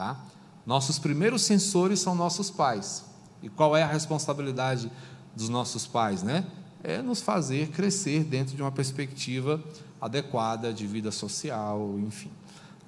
Tá? 0.00 0.18
Nossos 0.64 0.98
primeiros 0.98 1.42
censores 1.42 2.00
são 2.00 2.14
nossos 2.14 2.50
pais. 2.50 3.04
E 3.42 3.50
qual 3.50 3.76
é 3.76 3.82
a 3.82 3.86
responsabilidade 3.86 4.90
dos 5.36 5.50
nossos 5.50 5.86
pais? 5.86 6.22
Né? 6.22 6.46
É 6.82 7.02
nos 7.02 7.20
fazer 7.20 7.68
crescer 7.68 8.24
dentro 8.24 8.56
de 8.56 8.62
uma 8.62 8.72
perspectiva 8.72 9.62
adequada 10.00 10.72
de 10.72 10.86
vida 10.86 11.12
social, 11.12 11.98
enfim. 11.98 12.30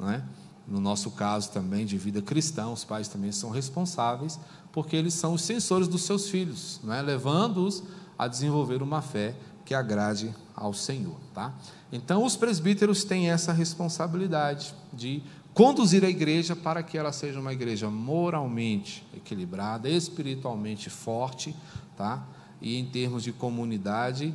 Não 0.01 0.11
é? 0.11 0.25
No 0.67 0.81
nosso 0.81 1.11
caso 1.11 1.51
também 1.51 1.85
de 1.85 1.99
vida 1.99 2.23
cristã, 2.23 2.69
os 2.69 2.83
pais 2.83 3.09
também 3.09 3.31
são 3.31 3.51
responsáveis, 3.51 4.41
porque 4.73 4.97
eles 4.97 5.13
são 5.13 5.35
os 5.35 5.43
censores 5.43 5.87
dos 5.87 6.05
seus 6.05 6.31
filhos, 6.31 6.81
não 6.83 6.95
é? 6.95 7.03
levando-os 7.03 7.83
a 8.19 8.27
desenvolver 8.27 8.83
uma 8.83 9.03
fé 9.03 9.35
que 9.65 9.75
agrade 9.75 10.35
ao 10.55 10.73
Senhor. 10.73 11.17
Tá? 11.35 11.53
Então, 11.91 12.25
os 12.25 12.37
presbíteros 12.37 13.05
têm 13.05 13.31
essa 13.31 13.53
responsabilidade 13.53 14.75
de 14.93 15.23
conduzir 15.55 16.05
a 16.05 16.09
igreja 16.09 16.57
para 16.57 16.83
que 16.83 16.97
ela 16.97 17.13
seja 17.13 17.39
uma 17.39 17.53
igreja 17.53 17.91
moralmente 17.91 19.07
equilibrada, 19.15 19.89
espiritualmente 19.89 20.89
forte, 20.89 21.55
tá? 21.97 22.27
E 22.61 22.79
em 22.79 22.87
termos 22.87 23.23
de 23.23 23.33
comunidade 23.33 24.35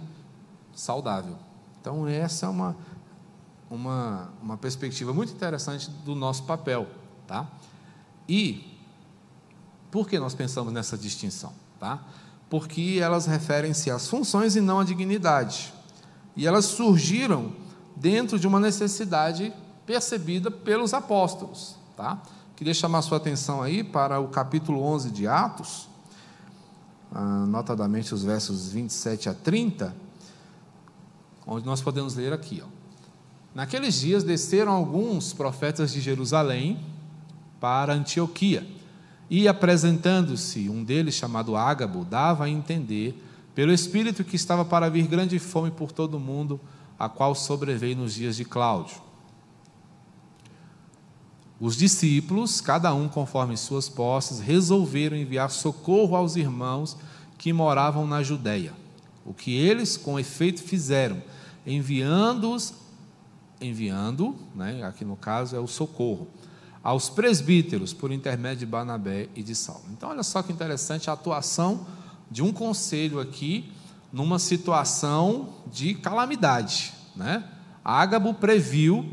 saudável. 0.75 1.37
Então 1.81 2.07
essa 2.07 2.45
é 2.45 2.49
uma 2.49 2.75
uma, 3.69 4.29
uma 4.41 4.57
perspectiva 4.57 5.13
muito 5.13 5.33
interessante 5.33 5.89
do 5.89 6.15
nosso 6.15 6.43
papel, 6.43 6.87
tá? 7.25 7.47
E 8.27 8.77
por 9.91 10.07
que 10.07 10.19
nós 10.19 10.33
pensamos 10.33 10.71
nessa 10.73 10.97
distinção, 10.97 11.53
tá? 11.79 12.03
Porque 12.49 12.99
elas 13.01 13.25
referem-se 13.25 13.91
às 13.91 14.07
funções 14.07 14.55
e 14.55 14.61
não 14.61 14.79
à 14.79 14.83
dignidade. 14.83 15.73
E 16.35 16.47
elas 16.47 16.65
surgiram 16.65 17.51
dentro 17.95 18.39
de 18.39 18.47
uma 18.47 18.59
necessidade 18.59 19.53
percebida 19.85 20.51
pelos 20.51 20.93
apóstolos. 20.93 21.75
Tá? 21.95 22.21
Queria 22.55 22.73
chamar 22.73 23.01
sua 23.01 23.17
atenção 23.17 23.61
aí 23.61 23.83
para 23.83 24.19
o 24.19 24.27
capítulo 24.27 24.81
11 24.81 25.11
de 25.11 25.27
Atos, 25.27 25.87
ah, 27.11 27.45
notadamente 27.47 28.13
os 28.13 28.23
versos 28.23 28.69
27 28.71 29.29
a 29.29 29.33
30, 29.33 29.95
onde 31.45 31.65
nós 31.65 31.81
podemos 31.81 32.15
ler 32.15 32.33
aqui. 32.33 32.61
Ó. 32.63 32.67
Naqueles 33.55 33.95
dias 33.95 34.23
desceram 34.23 34.71
alguns 34.71 35.33
profetas 35.33 35.91
de 35.91 36.01
Jerusalém 36.01 36.79
para 37.59 37.93
Antioquia, 37.93 38.67
e 39.29 39.47
apresentando-se 39.47 40.69
um 40.69 40.83
deles, 40.83 41.15
chamado 41.15 41.55
Ágabo, 41.55 42.05
dava 42.05 42.45
a 42.45 42.49
entender, 42.49 43.23
pelo 43.53 43.73
Espírito, 43.73 44.23
que 44.23 44.35
estava 44.35 44.63
para 44.63 44.89
vir 44.89 45.07
grande 45.07 45.37
fome 45.39 45.71
por 45.71 45.91
todo 45.91 46.15
o 46.15 46.19
mundo, 46.19 46.59
a 46.97 47.09
qual 47.09 47.35
sobreveio 47.35 47.97
nos 47.97 48.13
dias 48.13 48.35
de 48.35 48.45
Cláudio. 48.45 49.01
Os 51.59 51.75
discípulos, 51.75 52.61
cada 52.61 52.93
um 52.93 53.09
conforme 53.09 53.57
suas 53.57 53.89
posses, 53.89 54.39
resolveram 54.39 55.17
enviar 55.17 55.49
socorro 55.49 56.15
aos 56.15 56.35
irmãos 56.35 56.95
que 57.37 57.51
moravam 57.51 58.05
na 58.05 58.21
Judéia. 58.21 58.73
O 59.25 59.33
que 59.33 59.55
eles, 59.55 59.97
com 59.97 60.19
efeito, 60.19 60.61
fizeram, 60.61 61.21
enviando-os, 61.65 62.75
enviando, 63.59 64.35
né, 64.55 64.83
aqui 64.83 65.03
no 65.03 65.15
caso 65.15 65.55
é 65.55 65.59
o 65.59 65.67
socorro, 65.67 66.27
aos 66.87 67.09
presbíteros 67.09 67.91
por 67.91 68.13
intermédio 68.13 68.59
de 68.59 68.65
Barnabé 68.65 69.27
e 69.35 69.43
de 69.43 69.53
Saulo. 69.53 69.83
Então, 69.91 70.09
olha 70.09 70.23
só 70.23 70.41
que 70.41 70.53
interessante 70.53 71.09
a 71.09 71.13
atuação 71.13 71.85
de 72.31 72.41
um 72.41 72.53
conselho 72.53 73.19
aqui 73.19 73.69
numa 74.09 74.39
situação 74.39 75.49
de 75.69 75.95
calamidade, 75.95 76.93
né? 77.13 77.43
Ágabo 77.83 78.33
previu 78.33 79.05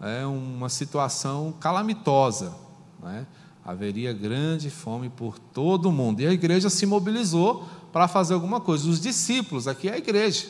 é, 0.00 0.26
uma 0.26 0.68
situação 0.68 1.54
calamitosa. 1.60 2.52
Né? 3.00 3.24
Haveria 3.64 4.12
grande 4.12 4.68
fome 4.68 5.08
por 5.08 5.38
todo 5.38 5.88
o 5.88 5.92
mundo. 5.92 6.22
E 6.22 6.26
a 6.26 6.32
igreja 6.32 6.68
se 6.68 6.86
mobilizou 6.86 7.68
para 7.92 8.08
fazer 8.08 8.34
alguma 8.34 8.60
coisa. 8.60 8.90
Os 8.90 9.00
discípulos, 9.00 9.68
aqui 9.68 9.88
é 9.88 9.92
a 9.92 9.98
igreja, 9.98 10.48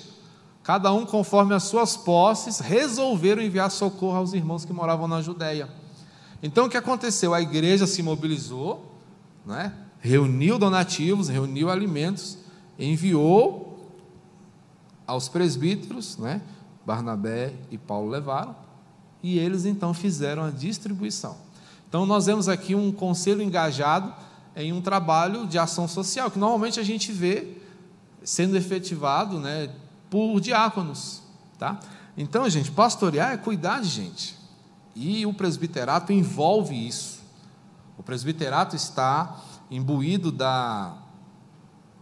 cada 0.63 0.91
um 0.91 1.05
conforme 1.05 1.55
as 1.55 1.65
suas 1.65 1.99
posses, 1.99 2.61
resolveram 2.61 3.43
enviar 3.43 3.71
socorro 3.71 4.17
aos 4.17 4.33
irmãos 4.33 4.65
que 4.65 4.73
moravam 4.73 5.07
na 5.07 5.21
Judéia. 5.21 5.69
Então 6.43 6.67
o 6.67 6.69
que 6.69 6.77
aconteceu? 6.77 7.35
A 7.35 7.41
igreja 7.41 7.87
se 7.87 8.03
mobilizou, 8.03 8.93
né? 9.45 9.73
reuniu 10.01 10.59
donativos, 10.59 11.29
reuniu 11.29 11.71
alimentos, 11.71 12.39
enviou 12.79 13.91
aos 15.07 15.29
presbíteros, 15.29 16.17
né? 16.19 16.41
Barnabé 16.85 17.53
e 17.71 17.77
Paulo 17.79 18.09
levaram, 18.09 18.55
e 19.23 19.39
eles 19.39 19.65
então 19.65 19.93
fizeram 19.93 20.45
a 20.45 20.51
distribuição. 20.51 21.37
Então 21.89 22.07
nós 22.07 22.27
vemos 22.27 22.49
aqui 22.49 22.75
um 22.75 22.93
conselho 22.93 23.43
engajado 23.43 24.13
em 24.55 24.73
um 24.73 24.81
trabalho 24.81 25.47
de 25.47 25.59
ação 25.59 25.89
social, 25.89 26.31
que 26.31 26.39
normalmente 26.39 26.79
a 26.79 26.83
gente 26.83 27.11
vê 27.13 27.57
sendo 28.23 28.57
efetivado 28.57 29.39
né, 29.39 29.71
por 30.09 30.41
diáconos. 30.41 31.23
Tá? 31.59 31.81
Então, 32.17 32.49
gente, 32.49 32.71
pastorear 32.71 33.33
é 33.33 33.37
cuidar 33.37 33.81
de 33.81 33.89
gente. 33.89 34.37
E 34.99 35.27
o 35.27 35.35
presbiterato 35.35 36.11
envolve 36.11 36.75
isso. 36.75 37.21
O 37.99 38.03
presbiterato 38.03 38.75
está 38.75 39.39
imbuído 39.71 40.33
da 40.33 40.97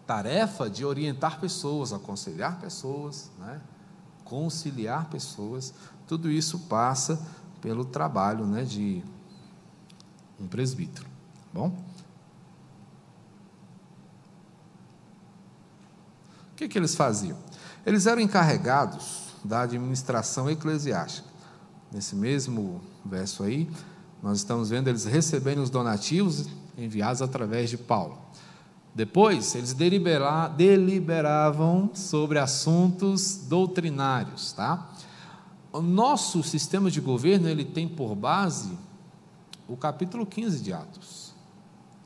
tarefa 0.07 0.71
de 0.71 0.85
orientar 0.85 1.41
pessoas, 1.41 1.93
aconselhar 1.93 2.61
pessoas, 2.61 3.33
né? 3.39 3.61
conciliar 4.25 5.07
pessoas, 5.07 5.75
tudo 6.07 6.31
isso 6.31 6.61
passa 6.61 7.21
pelo 7.61 7.85
trabalho 7.85 8.47
né, 8.47 8.63
de 8.63 9.03
um 10.39 10.47
presbítero. 10.47 11.07
Tá 11.07 11.61
bom? 11.61 11.77
O 16.53 16.57
que, 16.57 16.69
que 16.69 16.79
eles 16.79 16.95
faziam? 16.95 17.37
Eles 17.85 18.07
eram 18.07 18.21
encarregados 18.21 19.35
da 19.45 19.63
administração 19.63 20.49
eclesiástica. 20.49 21.34
Nesse 21.95 22.17
mesmo 22.17 22.81
verso 23.05 23.45
aí, 23.45 23.71
nós 24.21 24.39
estamos 24.39 24.69
vendo 24.71 24.89
eles 24.89 25.05
recebendo 25.05 25.63
os 25.63 25.71
donativos 25.71 26.49
enviados 26.77 27.23
através 27.23 27.71
de 27.71 27.79
Paulo. 27.79 28.19
Depois, 28.93 29.55
eles 29.55 29.73
deliberavam 30.57 31.91
sobre 31.95 32.41
assuntos 32.41 33.47
doutrinários, 33.49 34.53
tá? 34.53 34.93
O 35.73 35.81
nosso 35.81 36.43
sistema 36.43 36.91
de 36.91 37.01
governo, 37.01 37.49
ele 37.49 37.65
tem 37.65 37.87
por 37.87 38.17
base 38.17 38.77
o 39.69 39.77
capítulo 39.77 40.27
15 40.27 40.65
de 40.65 40.73
Atos. 40.73 41.33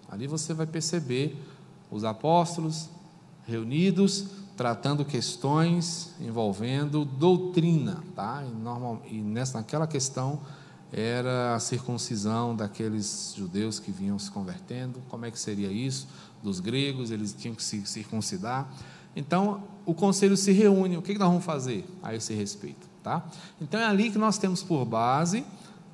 Ali 0.07 0.27
você 0.27 0.53
vai 0.53 0.67
perceber 0.67 1.43
os 1.91 2.05
apóstolos 2.05 2.91
reunidos 3.47 4.27
tratando 4.59 5.05
questões 5.05 6.11
envolvendo 6.21 7.05
doutrina, 7.05 8.03
tá? 8.17 8.43
E, 8.45 8.51
normal, 8.51 9.01
e 9.09 9.15
nessa, 9.23 9.59
naquela 9.59 9.87
questão 9.87 10.41
era 10.93 11.55
a 11.55 11.61
circuncisão 11.61 12.57
daqueles 12.57 13.35
judeus 13.37 13.79
que 13.79 13.93
vinham 13.93 14.19
se 14.19 14.29
convertendo. 14.33 15.01
Como 15.09 15.25
é 15.25 15.31
que 15.31 15.39
seria 15.39 15.71
isso? 15.71 16.09
Dos 16.43 16.59
gregos, 16.59 17.13
eles 17.13 17.33
tinham 17.33 17.55
que 17.55 17.63
se 17.63 17.87
circuncidar. 17.87 18.69
Então, 19.15 19.63
o 19.87 19.95
conselho 19.95 20.37
se 20.37 20.51
reúne. 20.51 20.97
O 20.97 21.03
que 21.03 21.17
nós 21.17 21.29
vamos 21.29 21.45
fazer 21.45 21.89
a 22.03 22.13
esse 22.13 22.35
respeito? 22.35 22.89
Tá? 23.01 23.25
Então, 23.61 23.79
é 23.79 23.87
ali 23.87 24.11
que 24.11 24.19
nós 24.19 24.39
temos 24.39 24.61
por 24.61 24.85
base 24.85 25.45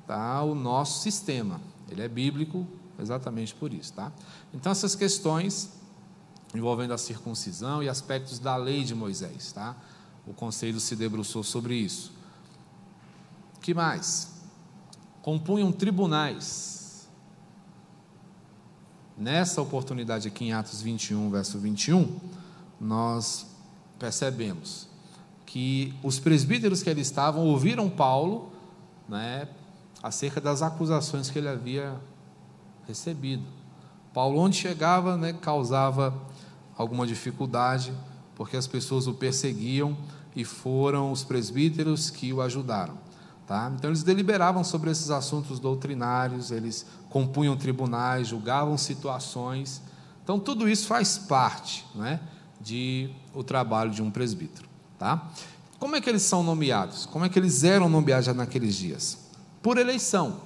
tá, 0.07 0.41
o 0.41 0.55
nosso 0.55 1.03
sistema. 1.03 1.61
Ele 1.87 2.01
é 2.01 2.07
bíblico 2.07 2.65
exatamente 2.99 3.53
por 3.53 3.71
isso. 3.71 3.93
Tá? 3.93 4.11
Então, 4.51 4.71
essas 4.71 4.95
questões 4.95 5.69
envolvendo 6.55 6.93
a 6.93 6.97
circuncisão 6.97 7.83
e 7.83 7.89
aspectos 7.89 8.39
da 8.39 8.55
lei 8.55 8.83
de 8.83 8.95
Moisés. 8.95 9.51
Tá? 9.51 9.75
O 10.25 10.33
conselho 10.33 10.79
se 10.79 10.95
debruçou 10.95 11.43
sobre 11.43 11.75
isso. 11.75 12.11
que 13.61 13.73
mais? 13.73 14.33
Compunham 15.21 15.71
tribunais. 15.71 17.07
Nessa 19.17 19.61
oportunidade 19.61 20.27
aqui 20.27 20.45
em 20.45 20.53
Atos 20.53 20.81
21, 20.81 21.29
verso 21.29 21.57
21, 21.57 22.19
nós 22.79 23.47
percebemos 23.97 24.87
que 25.45 25.93
os 26.03 26.19
presbíteros 26.19 26.83
que 26.83 26.89
ali 26.89 27.01
estavam 27.01 27.45
ouviram 27.45 27.89
Paulo 27.89 28.51
né, 29.07 29.47
acerca 30.03 30.41
das 30.41 30.61
acusações 30.61 31.29
que 31.29 31.39
ele 31.39 31.47
havia 31.47 31.95
recebido. 32.87 33.43
Paulo, 34.13 34.39
onde 34.39 34.57
chegava, 34.57 35.17
né, 35.17 35.33
causava 35.33 36.13
alguma 36.77 37.07
dificuldade, 37.07 37.93
porque 38.35 38.57
as 38.57 38.67
pessoas 38.67 39.07
o 39.07 39.13
perseguiam 39.13 39.97
e 40.35 40.43
foram 40.43 41.11
os 41.11 41.23
presbíteros 41.23 42.09
que 42.09 42.33
o 42.33 42.41
ajudaram. 42.41 42.97
Tá? 43.47 43.71
Então, 43.75 43.91
eles 43.91 44.03
deliberavam 44.03 44.63
sobre 44.63 44.89
esses 44.89 45.09
assuntos 45.09 45.59
doutrinários, 45.59 46.51
eles 46.51 46.85
compunham 47.09 47.55
tribunais, 47.55 48.27
julgavam 48.27 48.77
situações. 48.77 49.81
Então, 50.23 50.39
tudo 50.39 50.67
isso 50.67 50.87
faz 50.87 51.17
parte 51.17 51.85
né, 51.93 52.19
de 52.59 53.09
o 53.33 53.43
trabalho 53.43 53.91
de 53.91 54.01
um 54.01 54.09
presbítero. 54.09 54.67
Tá? 54.97 55.29
Como 55.79 55.95
é 55.95 56.01
que 56.01 56.09
eles 56.09 56.23
são 56.23 56.41
nomeados? 56.41 57.05
Como 57.05 57.23
é 57.23 57.29
que 57.29 57.37
eles 57.37 57.63
eram 57.63 57.87
nomeados 57.87 58.27
naqueles 58.35 58.75
dias? 58.75 59.19
Por 59.61 59.77
eleição. 59.77 60.41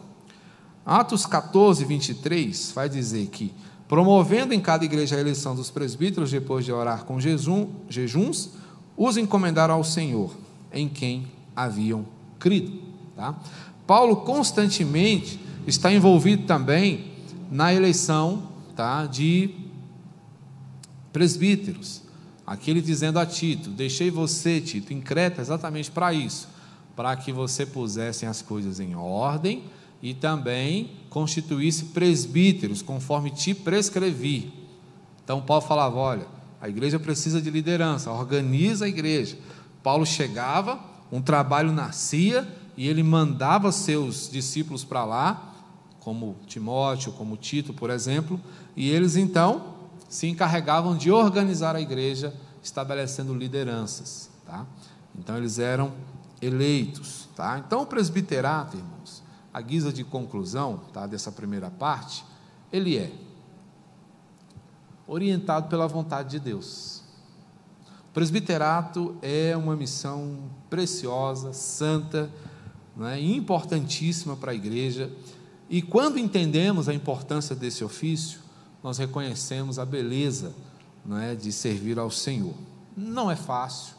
Atos 0.85 1.25
14, 1.25 1.85
23 1.85 2.71
vai 2.73 2.89
dizer 2.89 3.27
que 3.27 3.53
promovendo 3.89 4.53
em 4.53 4.61
cada 4.61 4.85
igreja 4.85 5.15
a 5.15 5.19
eleição 5.19 5.55
dos 5.55 5.71
presbíteros, 5.71 6.29
depois 6.29 6.63
de 6.63 6.71
orar 6.71 7.05
com 7.05 7.19
jejum, 7.19 7.67
jejuns, 7.89 8.51
os 8.95 9.17
encomendaram 9.17 9.73
ao 9.73 9.83
Senhor, 9.83 10.31
em 10.71 10.87
quem 10.87 11.25
haviam 11.55 12.05
crido. 12.37 12.79
Tá? 13.15 13.35
Paulo 13.87 14.17
constantemente 14.17 15.39
está 15.65 15.91
envolvido 15.91 16.45
também 16.45 17.13
na 17.49 17.73
eleição 17.73 18.43
tá, 18.75 19.07
de 19.07 19.55
presbíteros. 21.11 22.03
Aquele 22.45 22.81
dizendo 22.81 23.17
a 23.17 23.25
Tito: 23.25 23.71
Deixei 23.71 24.11
você, 24.11 24.61
Tito, 24.61 24.93
em 24.93 25.01
Creta 25.01 25.41
exatamente 25.41 25.89
para 25.89 26.13
isso, 26.13 26.47
para 26.95 27.15
que 27.15 27.31
você 27.31 27.65
pusesse 27.65 28.27
as 28.27 28.43
coisas 28.43 28.79
em 28.79 28.95
ordem 28.95 29.63
e 30.01 30.13
também 30.13 30.91
constituísse 31.09 31.85
presbíteros, 31.85 32.81
conforme 32.81 33.31
te 33.31 33.53
prescrevi. 33.53 34.53
Então, 35.23 35.41
Paulo 35.41 35.61
falava: 35.61 35.97
olha, 35.97 36.27
a 36.61 36.67
igreja 36.69 36.99
precisa 36.99 37.41
de 37.41 37.49
liderança, 37.49 38.11
organiza 38.11 38.85
a 38.85 38.87
igreja. 38.87 39.37
Paulo 39.83 40.05
chegava, 40.05 40.79
um 41.11 41.21
trabalho 41.21 41.71
nascia 41.71 42.47
e 42.75 42.87
ele 42.87 43.03
mandava 43.03 43.71
seus 43.71 44.29
discípulos 44.29 44.83
para 44.83 45.03
lá, 45.05 45.53
como 45.99 46.37
Timóteo, 46.47 47.11
como 47.11 47.37
Tito, 47.37 47.73
por 47.73 47.89
exemplo, 47.89 48.39
e 48.75 48.89
eles 48.89 49.15
então 49.15 49.75
se 50.07 50.27
encarregavam 50.27 50.97
de 50.97 51.11
organizar 51.11 51.75
a 51.75 51.81
igreja, 51.81 52.33
estabelecendo 52.63 53.33
lideranças. 53.33 54.29
Tá? 54.45 54.65
Então, 55.17 55.37
eles 55.37 55.59
eram 55.59 55.91
eleitos. 56.41 57.27
Tá? 57.35 57.61
Então, 57.65 57.83
o 57.83 57.85
presbiterato, 57.85 58.75
irmãos, 58.77 59.21
a 59.53 59.61
guisa 59.61 59.91
de 59.91 60.03
conclusão 60.03 60.81
tá, 60.93 61.07
dessa 61.07 61.31
primeira 61.31 61.69
parte, 61.69 62.23
ele 62.71 62.97
é 62.97 63.11
orientado 65.07 65.67
pela 65.67 65.87
vontade 65.87 66.29
de 66.29 66.39
Deus. 66.39 67.01
O 68.09 68.13
presbiterato 68.13 69.15
é 69.21 69.57
uma 69.57 69.75
missão 69.75 70.39
preciosa, 70.69 71.51
santa, 71.53 72.29
né, 72.95 73.19
importantíssima 73.19 74.35
para 74.35 74.51
a 74.51 74.55
igreja. 74.55 75.11
E 75.69 75.81
quando 75.81 76.19
entendemos 76.19 76.87
a 76.87 76.93
importância 76.93 77.55
desse 77.55 77.83
ofício, 77.83 78.39
nós 78.83 78.97
reconhecemos 78.97 79.79
a 79.79 79.85
beleza 79.85 80.53
né, 81.05 81.35
de 81.35 81.51
servir 81.51 81.97
ao 81.97 82.11
Senhor. 82.11 82.53
Não 82.95 83.31
é 83.31 83.35
fácil, 83.35 83.95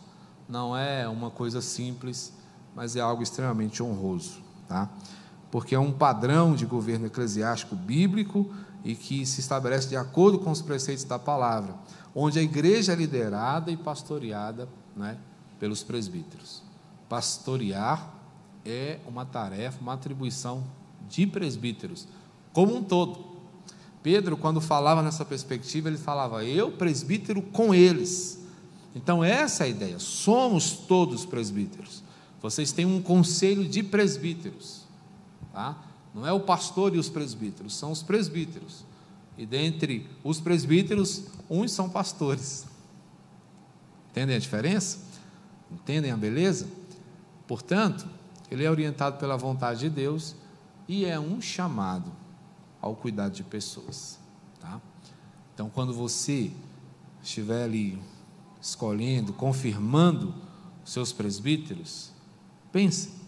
não 0.48 0.76
é 0.76 1.08
uma 1.08 1.30
coisa 1.30 1.60
simples, 1.60 2.32
mas 2.74 2.96
é 2.96 3.00
algo 3.00 3.22
extremamente 3.22 3.82
honroso. 3.82 4.40
Tá? 4.68 4.88
Porque 5.50 5.74
é 5.74 5.78
um 5.78 5.92
padrão 5.92 6.54
de 6.54 6.64
governo 6.64 7.06
eclesiástico 7.06 7.74
bíblico 7.74 8.50
e 8.84 8.94
que 8.94 9.26
se 9.26 9.40
estabelece 9.40 9.88
de 9.88 9.96
acordo 9.96 10.38
com 10.38 10.50
os 10.50 10.62
preceitos 10.62 11.04
da 11.04 11.18
palavra, 11.18 11.74
onde 12.14 12.38
a 12.38 12.42
igreja 12.42 12.92
é 12.92 12.96
liderada 12.96 13.70
e 13.70 13.76
pastoreada 13.76 14.68
né, 14.96 15.18
pelos 15.58 15.82
presbíteros. 15.82 16.62
Pastorear 17.08 18.14
é 18.64 18.98
uma 19.06 19.24
tarefa, 19.24 19.80
uma 19.80 19.94
atribuição 19.94 20.64
de 21.08 21.26
presbíteros, 21.26 22.06
como 22.52 22.76
um 22.76 22.82
todo. 22.82 23.30
Pedro, 24.02 24.36
quando 24.36 24.60
falava 24.60 25.02
nessa 25.02 25.24
perspectiva, 25.24 25.88
ele 25.88 25.98
falava, 25.98 26.44
eu 26.44 26.72
presbítero 26.72 27.42
com 27.42 27.74
eles. 27.74 28.40
Então, 28.94 29.22
essa 29.22 29.64
é 29.64 29.66
a 29.66 29.70
ideia, 29.70 29.98
somos 29.98 30.72
todos 30.72 31.26
presbíteros. 31.26 32.02
Vocês 32.40 32.72
têm 32.72 32.86
um 32.86 33.02
conselho 33.02 33.68
de 33.68 33.82
presbíteros. 33.82 34.80
Tá? 35.52 35.76
Não 36.14 36.26
é 36.26 36.32
o 36.32 36.40
pastor 36.40 36.94
e 36.94 36.98
os 36.98 37.08
presbíteros, 37.08 37.76
são 37.76 37.92
os 37.92 38.02
presbíteros. 38.02 38.84
E 39.38 39.46
dentre 39.46 40.08
os 40.22 40.40
presbíteros, 40.40 41.24
uns 41.48 41.72
são 41.72 41.88
pastores. 41.88 42.66
Entendem 44.10 44.36
a 44.36 44.38
diferença? 44.38 44.98
Entendem 45.70 46.10
a 46.10 46.16
beleza? 46.16 46.68
Portanto, 47.46 48.06
ele 48.50 48.64
é 48.64 48.70
orientado 48.70 49.18
pela 49.18 49.36
vontade 49.36 49.80
de 49.80 49.90
Deus 49.90 50.34
e 50.88 51.04
é 51.04 51.18
um 51.18 51.40
chamado 51.40 52.10
ao 52.80 52.94
cuidado 52.96 53.32
de 53.32 53.44
pessoas. 53.44 54.18
Tá? 54.60 54.80
Então, 55.54 55.70
quando 55.70 55.94
você 55.94 56.50
estiver 57.22 57.64
ali 57.64 58.02
escolhendo, 58.60 59.32
confirmando 59.32 60.34
seus 60.84 61.12
presbíteros, 61.12 62.10
pense 62.72 63.19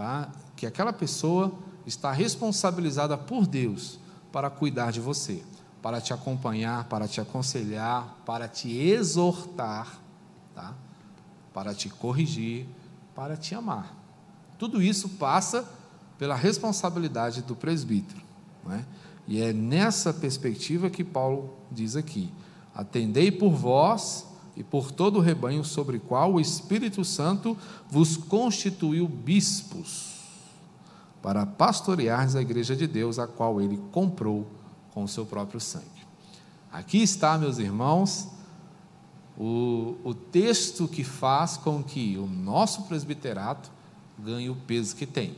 tá? 0.00 0.30
que 0.56 0.64
aquela 0.64 0.94
pessoa 0.94 1.52
está 1.84 2.10
responsabilizada 2.10 3.18
por 3.18 3.46
Deus 3.46 3.98
para 4.32 4.48
cuidar 4.48 4.90
de 4.92 4.98
você, 4.98 5.42
para 5.82 6.00
te 6.00 6.14
acompanhar, 6.14 6.84
para 6.84 7.06
te 7.06 7.20
aconselhar, 7.20 8.16
para 8.24 8.48
te 8.48 8.74
exortar, 8.74 10.00
tá? 10.54 10.72
para 11.52 11.74
te 11.74 11.90
corrigir, 11.90 12.66
para 13.14 13.36
te 13.36 13.54
amar. 13.54 13.94
Tudo 14.58 14.80
isso 14.80 15.06
passa 15.06 15.68
pela 16.18 16.34
responsabilidade 16.34 17.42
do 17.42 17.54
presbítero. 17.54 18.22
Né? 18.64 18.86
E 19.28 19.42
é 19.42 19.52
nessa 19.52 20.14
perspectiva 20.14 20.88
que 20.88 21.04
Paulo 21.04 21.58
diz 21.70 21.94
aqui: 21.94 22.32
atendei 22.74 23.30
por 23.30 23.50
vós 23.50 24.26
e 24.60 24.62
por 24.62 24.92
todo 24.92 25.16
o 25.16 25.22
rebanho 25.22 25.64
sobre 25.64 25.96
o 25.96 26.00
qual 26.00 26.34
o 26.34 26.40
Espírito 26.40 27.02
Santo 27.02 27.56
vos 27.88 28.14
constituiu 28.14 29.08
bispos. 29.08 30.20
para 31.22 31.44
pastoreares 31.44 32.34
a 32.34 32.40
igreja 32.40 32.74
de 32.74 32.86
Deus, 32.86 33.18
a 33.18 33.26
qual 33.26 33.60
ele 33.60 33.78
comprou 33.92 34.46
com 34.94 35.04
o 35.04 35.08
seu 35.08 35.26
próprio 35.26 35.60
sangue. 35.60 36.06
Aqui 36.72 37.02
está, 37.02 37.36
meus 37.36 37.58
irmãos, 37.58 38.28
o, 39.38 39.96
o 40.02 40.14
texto 40.14 40.88
que 40.88 41.04
faz 41.04 41.58
com 41.58 41.82
que 41.82 42.16
o 42.16 42.26
nosso 42.26 42.84
presbiterato 42.84 43.70
ganhe 44.18 44.48
o 44.48 44.56
peso 44.56 44.96
que 44.96 45.06
tem. 45.06 45.36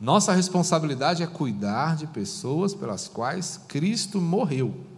Nossa 0.00 0.32
responsabilidade 0.32 1.24
é 1.24 1.26
cuidar 1.26 1.96
de 1.96 2.06
pessoas 2.06 2.74
pelas 2.74 3.08
quais 3.08 3.60
Cristo 3.66 4.20
morreu. 4.20 4.91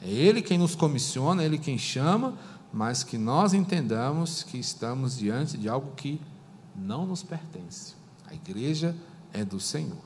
É 0.00 0.08
Ele 0.08 0.42
quem 0.42 0.58
nos 0.58 0.74
comissiona, 0.74 1.42
é 1.42 1.46
Ele 1.46 1.58
quem 1.58 1.78
chama, 1.78 2.38
mas 2.72 3.02
que 3.02 3.18
nós 3.18 3.54
entendamos 3.54 4.42
que 4.42 4.58
estamos 4.58 5.16
diante 5.16 5.56
de 5.56 5.68
algo 5.68 5.92
que 5.96 6.20
não 6.76 7.06
nos 7.06 7.22
pertence. 7.22 7.94
A 8.26 8.34
igreja 8.34 8.94
é 9.32 9.44
do 9.44 9.58
Senhor. 9.58 9.96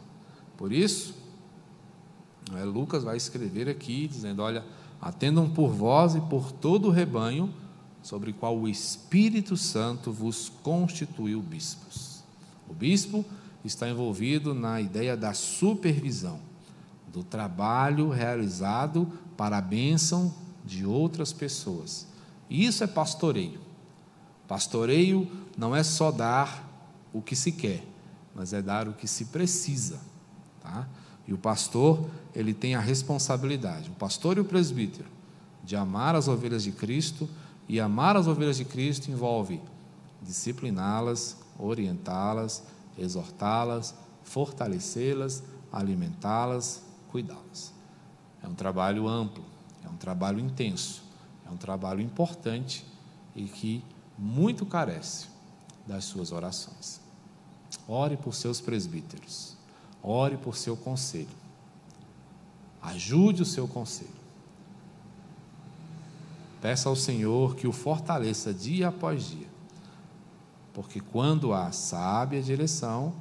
Por 0.56 0.72
isso, 0.72 1.14
Lucas 2.64 3.04
vai 3.04 3.16
escrever 3.16 3.68
aqui, 3.68 4.06
dizendo: 4.06 4.42
Olha, 4.42 4.64
atendam 5.00 5.48
por 5.48 5.70
vós 5.70 6.14
e 6.14 6.20
por 6.20 6.52
todo 6.52 6.88
o 6.88 6.90
rebanho, 6.90 7.52
sobre 8.02 8.30
o 8.30 8.34
qual 8.34 8.56
o 8.56 8.68
Espírito 8.68 9.56
Santo 9.56 10.12
vos 10.12 10.50
constituiu 10.62 11.40
bispos. 11.40 12.22
O 12.68 12.74
bispo 12.74 13.24
está 13.64 13.88
envolvido 13.88 14.54
na 14.54 14.80
ideia 14.80 15.16
da 15.16 15.32
supervisão, 15.32 16.40
do 17.12 17.22
trabalho 17.22 18.08
realizado 18.08 19.10
para 19.36 19.58
a 19.58 19.60
bênção 19.60 20.32
de 20.64 20.86
outras 20.86 21.32
pessoas. 21.32 22.06
Isso 22.48 22.82
é 22.82 22.86
pastoreio. 22.86 23.60
Pastoreio 24.48 25.30
não 25.56 25.74
é 25.74 25.82
só 25.82 26.10
dar 26.10 26.68
o 27.12 27.20
que 27.20 27.36
se 27.36 27.52
quer, 27.52 27.84
mas 28.34 28.52
é 28.52 28.62
dar 28.62 28.88
o 28.88 28.92
que 28.92 29.06
se 29.06 29.26
precisa. 29.26 30.00
Tá? 30.62 30.86
E 31.26 31.32
o 31.32 31.38
pastor, 31.38 32.08
ele 32.34 32.54
tem 32.54 32.74
a 32.74 32.80
responsabilidade, 32.80 33.90
o 33.90 33.94
pastor 33.94 34.36
e 34.36 34.40
o 34.40 34.44
presbítero, 34.44 35.08
de 35.64 35.76
amar 35.76 36.14
as 36.14 36.28
ovelhas 36.28 36.62
de 36.62 36.72
Cristo, 36.72 37.28
e 37.68 37.80
amar 37.80 38.16
as 38.16 38.26
ovelhas 38.26 38.56
de 38.56 38.64
Cristo 38.64 39.10
envolve 39.10 39.60
discipliná-las, 40.20 41.36
orientá-las, 41.58 42.62
exortá-las, 42.98 43.94
fortalecê-las, 44.24 45.42
alimentá-las, 45.72 46.82
cuidá-las. 47.12 47.72
É 48.42 48.48
um 48.48 48.54
trabalho 48.54 49.06
amplo, 49.06 49.44
é 49.84 49.88
um 49.88 49.96
trabalho 49.96 50.40
intenso, 50.40 51.04
é 51.46 51.50
um 51.50 51.56
trabalho 51.56 52.00
importante 52.00 52.84
e 53.36 53.44
que 53.44 53.84
muito 54.18 54.66
carece 54.66 55.28
das 55.86 56.04
suas 56.04 56.32
orações. 56.32 57.00
Ore 57.86 58.16
por 58.16 58.34
seus 58.34 58.60
presbíteros, 58.60 59.56
ore 60.02 60.36
por 60.36 60.56
seu 60.56 60.76
conselho, 60.76 61.36
ajude 62.82 63.42
o 63.42 63.46
seu 63.46 63.68
conselho. 63.68 64.22
Peça 66.60 66.88
ao 66.88 66.96
Senhor 66.96 67.54
que 67.54 67.68
o 67.68 67.72
fortaleça 67.72 68.52
dia 68.52 68.88
após 68.88 69.28
dia 69.28 69.52
porque 70.72 71.00
quando 71.00 71.52
há 71.52 71.70
sábia 71.70 72.42
direção, 72.42 73.12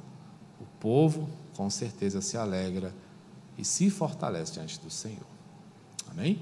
o 0.60 0.64
povo 0.80 1.28
com 1.54 1.68
certeza 1.68 2.20
se 2.20 2.36
alegra 2.36 2.94
e 3.58 3.64
se 3.64 3.90
fortalece 3.90 4.52
diante 4.52 4.80
do 4.80 4.90
Senhor. 4.90 5.26
Amém? 6.10 6.40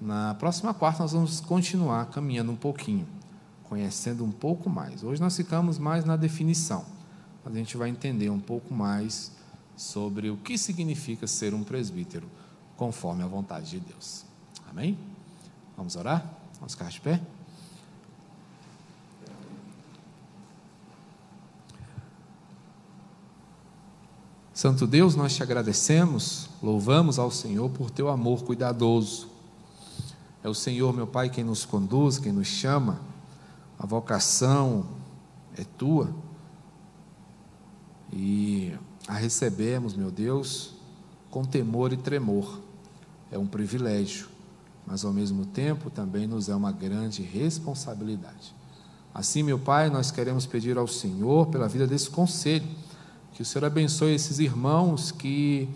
Na 0.00 0.34
próxima 0.34 0.74
quarta 0.74 1.02
nós 1.02 1.12
vamos 1.12 1.40
continuar 1.40 2.06
caminhando 2.06 2.52
um 2.52 2.56
pouquinho, 2.56 3.06
conhecendo 3.64 4.24
um 4.24 4.30
pouco 4.30 4.68
mais. 4.68 5.02
Hoje 5.02 5.20
nós 5.20 5.36
ficamos 5.36 5.78
mais 5.78 6.04
na 6.04 6.16
definição, 6.16 6.84
mas 7.44 7.54
a 7.54 7.58
gente 7.58 7.76
vai 7.76 7.88
entender 7.88 8.30
um 8.30 8.40
pouco 8.40 8.74
mais 8.74 9.32
sobre 9.76 10.30
o 10.30 10.36
que 10.36 10.56
significa 10.56 11.26
ser 11.26 11.54
um 11.54 11.62
presbítero, 11.62 12.28
conforme 12.76 13.22
a 13.22 13.26
vontade 13.26 13.70
de 13.70 13.80
Deus. 13.80 14.24
Amém? 14.70 14.98
Vamos 15.76 15.96
orar? 15.96 16.24
Vamos 16.58 16.72
ficar 16.72 16.88
de 16.88 17.00
pé? 17.00 17.20
Santo 24.56 24.86
Deus, 24.86 25.14
nós 25.14 25.36
te 25.36 25.42
agradecemos, 25.42 26.48
louvamos 26.62 27.18
ao 27.18 27.30
Senhor 27.30 27.68
por 27.68 27.90
teu 27.90 28.08
amor 28.08 28.42
cuidadoso. 28.42 29.28
É 30.42 30.48
o 30.48 30.54
Senhor, 30.54 30.94
meu 30.94 31.06
Pai, 31.06 31.28
quem 31.28 31.44
nos 31.44 31.66
conduz, 31.66 32.18
quem 32.18 32.32
nos 32.32 32.46
chama. 32.46 32.98
A 33.78 33.84
vocação 33.84 34.86
é 35.58 35.62
tua. 35.76 36.08
E 38.10 38.72
a 39.06 39.12
recebemos, 39.12 39.94
meu 39.94 40.10
Deus, 40.10 40.72
com 41.30 41.44
temor 41.44 41.92
e 41.92 41.98
tremor. 41.98 42.58
É 43.30 43.36
um 43.36 43.46
privilégio, 43.46 44.26
mas 44.86 45.04
ao 45.04 45.12
mesmo 45.12 45.44
tempo 45.44 45.90
também 45.90 46.26
nos 46.26 46.48
é 46.48 46.54
uma 46.54 46.72
grande 46.72 47.20
responsabilidade. 47.20 48.54
Assim, 49.12 49.42
meu 49.42 49.58
Pai, 49.58 49.90
nós 49.90 50.10
queremos 50.10 50.46
pedir 50.46 50.78
ao 50.78 50.88
Senhor 50.88 51.48
pela 51.48 51.68
vida 51.68 51.86
desse 51.86 52.08
conselho 52.08 52.66
que 53.36 53.42
o 53.42 53.44
Senhor 53.44 53.66
abençoe 53.66 54.14
esses 54.14 54.38
irmãos 54.38 55.12
que 55.12 55.68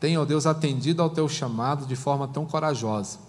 têm, 0.00 0.18
ó 0.18 0.24
Deus, 0.24 0.44
atendido 0.44 1.00
ao 1.00 1.08
teu 1.08 1.28
chamado 1.28 1.86
de 1.86 1.94
forma 1.94 2.26
tão 2.26 2.44
corajosa. 2.44 3.20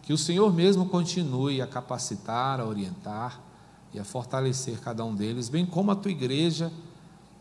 Que 0.00 0.12
o 0.12 0.18
Senhor 0.18 0.54
mesmo 0.54 0.86
continue 0.88 1.60
a 1.60 1.66
capacitar, 1.66 2.60
a 2.60 2.64
orientar 2.64 3.40
e 3.92 3.98
a 3.98 4.04
fortalecer 4.04 4.78
cada 4.78 5.04
um 5.04 5.12
deles, 5.12 5.48
bem 5.48 5.66
como 5.66 5.90
a 5.90 5.96
tua 5.96 6.12
igreja, 6.12 6.72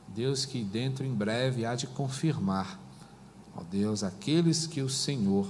Deus, 0.08 0.44
que 0.44 0.64
dentro 0.64 1.06
em 1.06 1.14
breve 1.14 1.68
há 1.68 1.76
de 1.76 1.86
confirmar, 1.86 2.80
ó 3.56 3.62
Deus, 3.62 4.04
aqueles 4.04 4.66
que 4.66 4.82
o 4.82 4.90
Senhor 4.90 5.48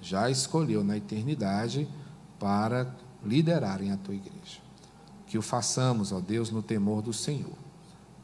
já 0.00 0.30
escolheu 0.30 0.82
na 0.82 0.96
eternidade 0.96 1.86
para 2.38 2.96
liderarem 3.22 3.92
a 3.92 3.98
tua 3.98 4.14
igreja. 4.14 4.62
Que 5.26 5.36
o 5.36 5.42
façamos, 5.42 6.12
ó 6.12 6.18
Deus, 6.18 6.50
no 6.50 6.62
temor 6.62 7.02
do 7.02 7.12
Senhor 7.12 7.67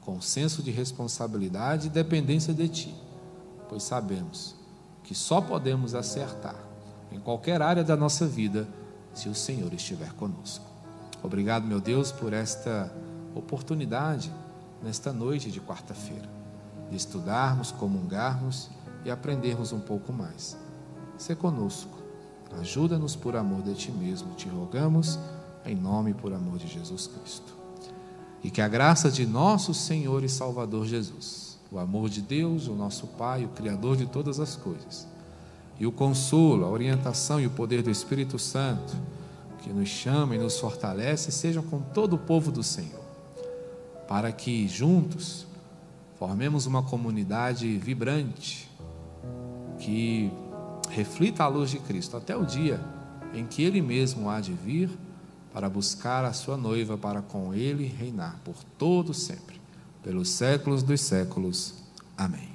com 0.04 0.20
senso 0.20 0.62
de 0.62 0.70
responsabilidade 0.70 1.86
e 1.86 1.90
dependência 1.90 2.52
de 2.52 2.68
Ti, 2.68 2.94
pois 3.68 3.82
sabemos 3.82 4.54
que 5.02 5.14
só 5.14 5.40
podemos 5.40 5.94
acertar 5.94 6.56
em 7.10 7.18
qualquer 7.18 7.62
área 7.62 7.82
da 7.82 7.96
nossa 7.96 8.26
vida 8.26 8.68
se 9.14 9.28
o 9.28 9.34
Senhor 9.34 9.72
estiver 9.72 10.12
conosco. 10.14 10.64
Obrigado, 11.22 11.66
meu 11.66 11.80
Deus, 11.80 12.12
por 12.12 12.32
esta 12.32 12.92
oportunidade 13.34 14.32
nesta 14.82 15.12
noite 15.12 15.50
de 15.50 15.60
quarta-feira, 15.60 16.28
de 16.90 16.96
estudarmos, 16.96 17.72
comungarmos 17.72 18.68
e 19.04 19.10
aprendermos 19.10 19.72
um 19.72 19.80
pouco 19.80 20.12
mais. 20.12 20.56
Se 21.16 21.34
conosco, 21.34 21.96
ajuda-nos 22.60 23.16
por 23.16 23.36
amor 23.36 23.62
de 23.62 23.74
Ti 23.74 23.90
mesmo, 23.90 24.34
te 24.34 24.48
rogamos, 24.48 25.18
em 25.64 25.74
nome 25.74 26.10
e 26.10 26.14
por 26.14 26.32
amor 26.32 26.58
de 26.58 26.66
Jesus 26.66 27.06
Cristo. 27.06 27.63
E 28.44 28.50
que 28.50 28.60
a 28.60 28.68
graça 28.68 29.10
de 29.10 29.26
nosso 29.26 29.72
Senhor 29.72 30.22
e 30.22 30.28
Salvador 30.28 30.86
Jesus, 30.86 31.58
o 31.72 31.78
amor 31.78 32.10
de 32.10 32.20
Deus, 32.20 32.68
o 32.68 32.74
nosso 32.74 33.06
Pai, 33.06 33.46
o 33.46 33.48
Criador 33.48 33.96
de 33.96 34.04
todas 34.04 34.38
as 34.38 34.54
coisas, 34.54 35.08
e 35.80 35.86
o 35.86 35.90
consolo, 35.90 36.66
a 36.66 36.68
orientação 36.68 37.40
e 37.40 37.46
o 37.46 37.50
poder 37.50 37.82
do 37.82 37.90
Espírito 37.90 38.38
Santo, 38.38 38.94
que 39.62 39.70
nos 39.70 39.88
chama 39.88 40.36
e 40.36 40.38
nos 40.38 40.60
fortalece, 40.60 41.32
sejam 41.32 41.62
com 41.62 41.80
todo 41.80 42.16
o 42.16 42.18
povo 42.18 42.52
do 42.52 42.62
Senhor, 42.62 43.02
para 44.06 44.30
que 44.30 44.68
juntos 44.68 45.46
formemos 46.18 46.66
uma 46.66 46.82
comunidade 46.82 47.78
vibrante, 47.78 48.70
que 49.78 50.30
reflita 50.90 51.44
a 51.44 51.48
luz 51.48 51.70
de 51.70 51.78
Cristo 51.78 52.16
até 52.16 52.36
o 52.36 52.44
dia 52.44 52.78
em 53.34 53.44
que 53.46 53.62
Ele 53.62 53.82
mesmo 53.82 54.30
há 54.30 54.40
de 54.40 54.52
vir 54.52 54.90
para 55.54 55.70
buscar 55.70 56.24
a 56.24 56.32
sua 56.32 56.56
noiva 56.56 56.98
para 56.98 57.22
com 57.22 57.54
ele 57.54 57.86
reinar 57.86 58.40
por 58.44 58.56
todo 58.76 59.14
sempre, 59.14 59.60
pelos 60.02 60.28
séculos 60.28 60.82
dos 60.82 61.00
séculos. 61.00 61.74
Amém. 62.18 62.53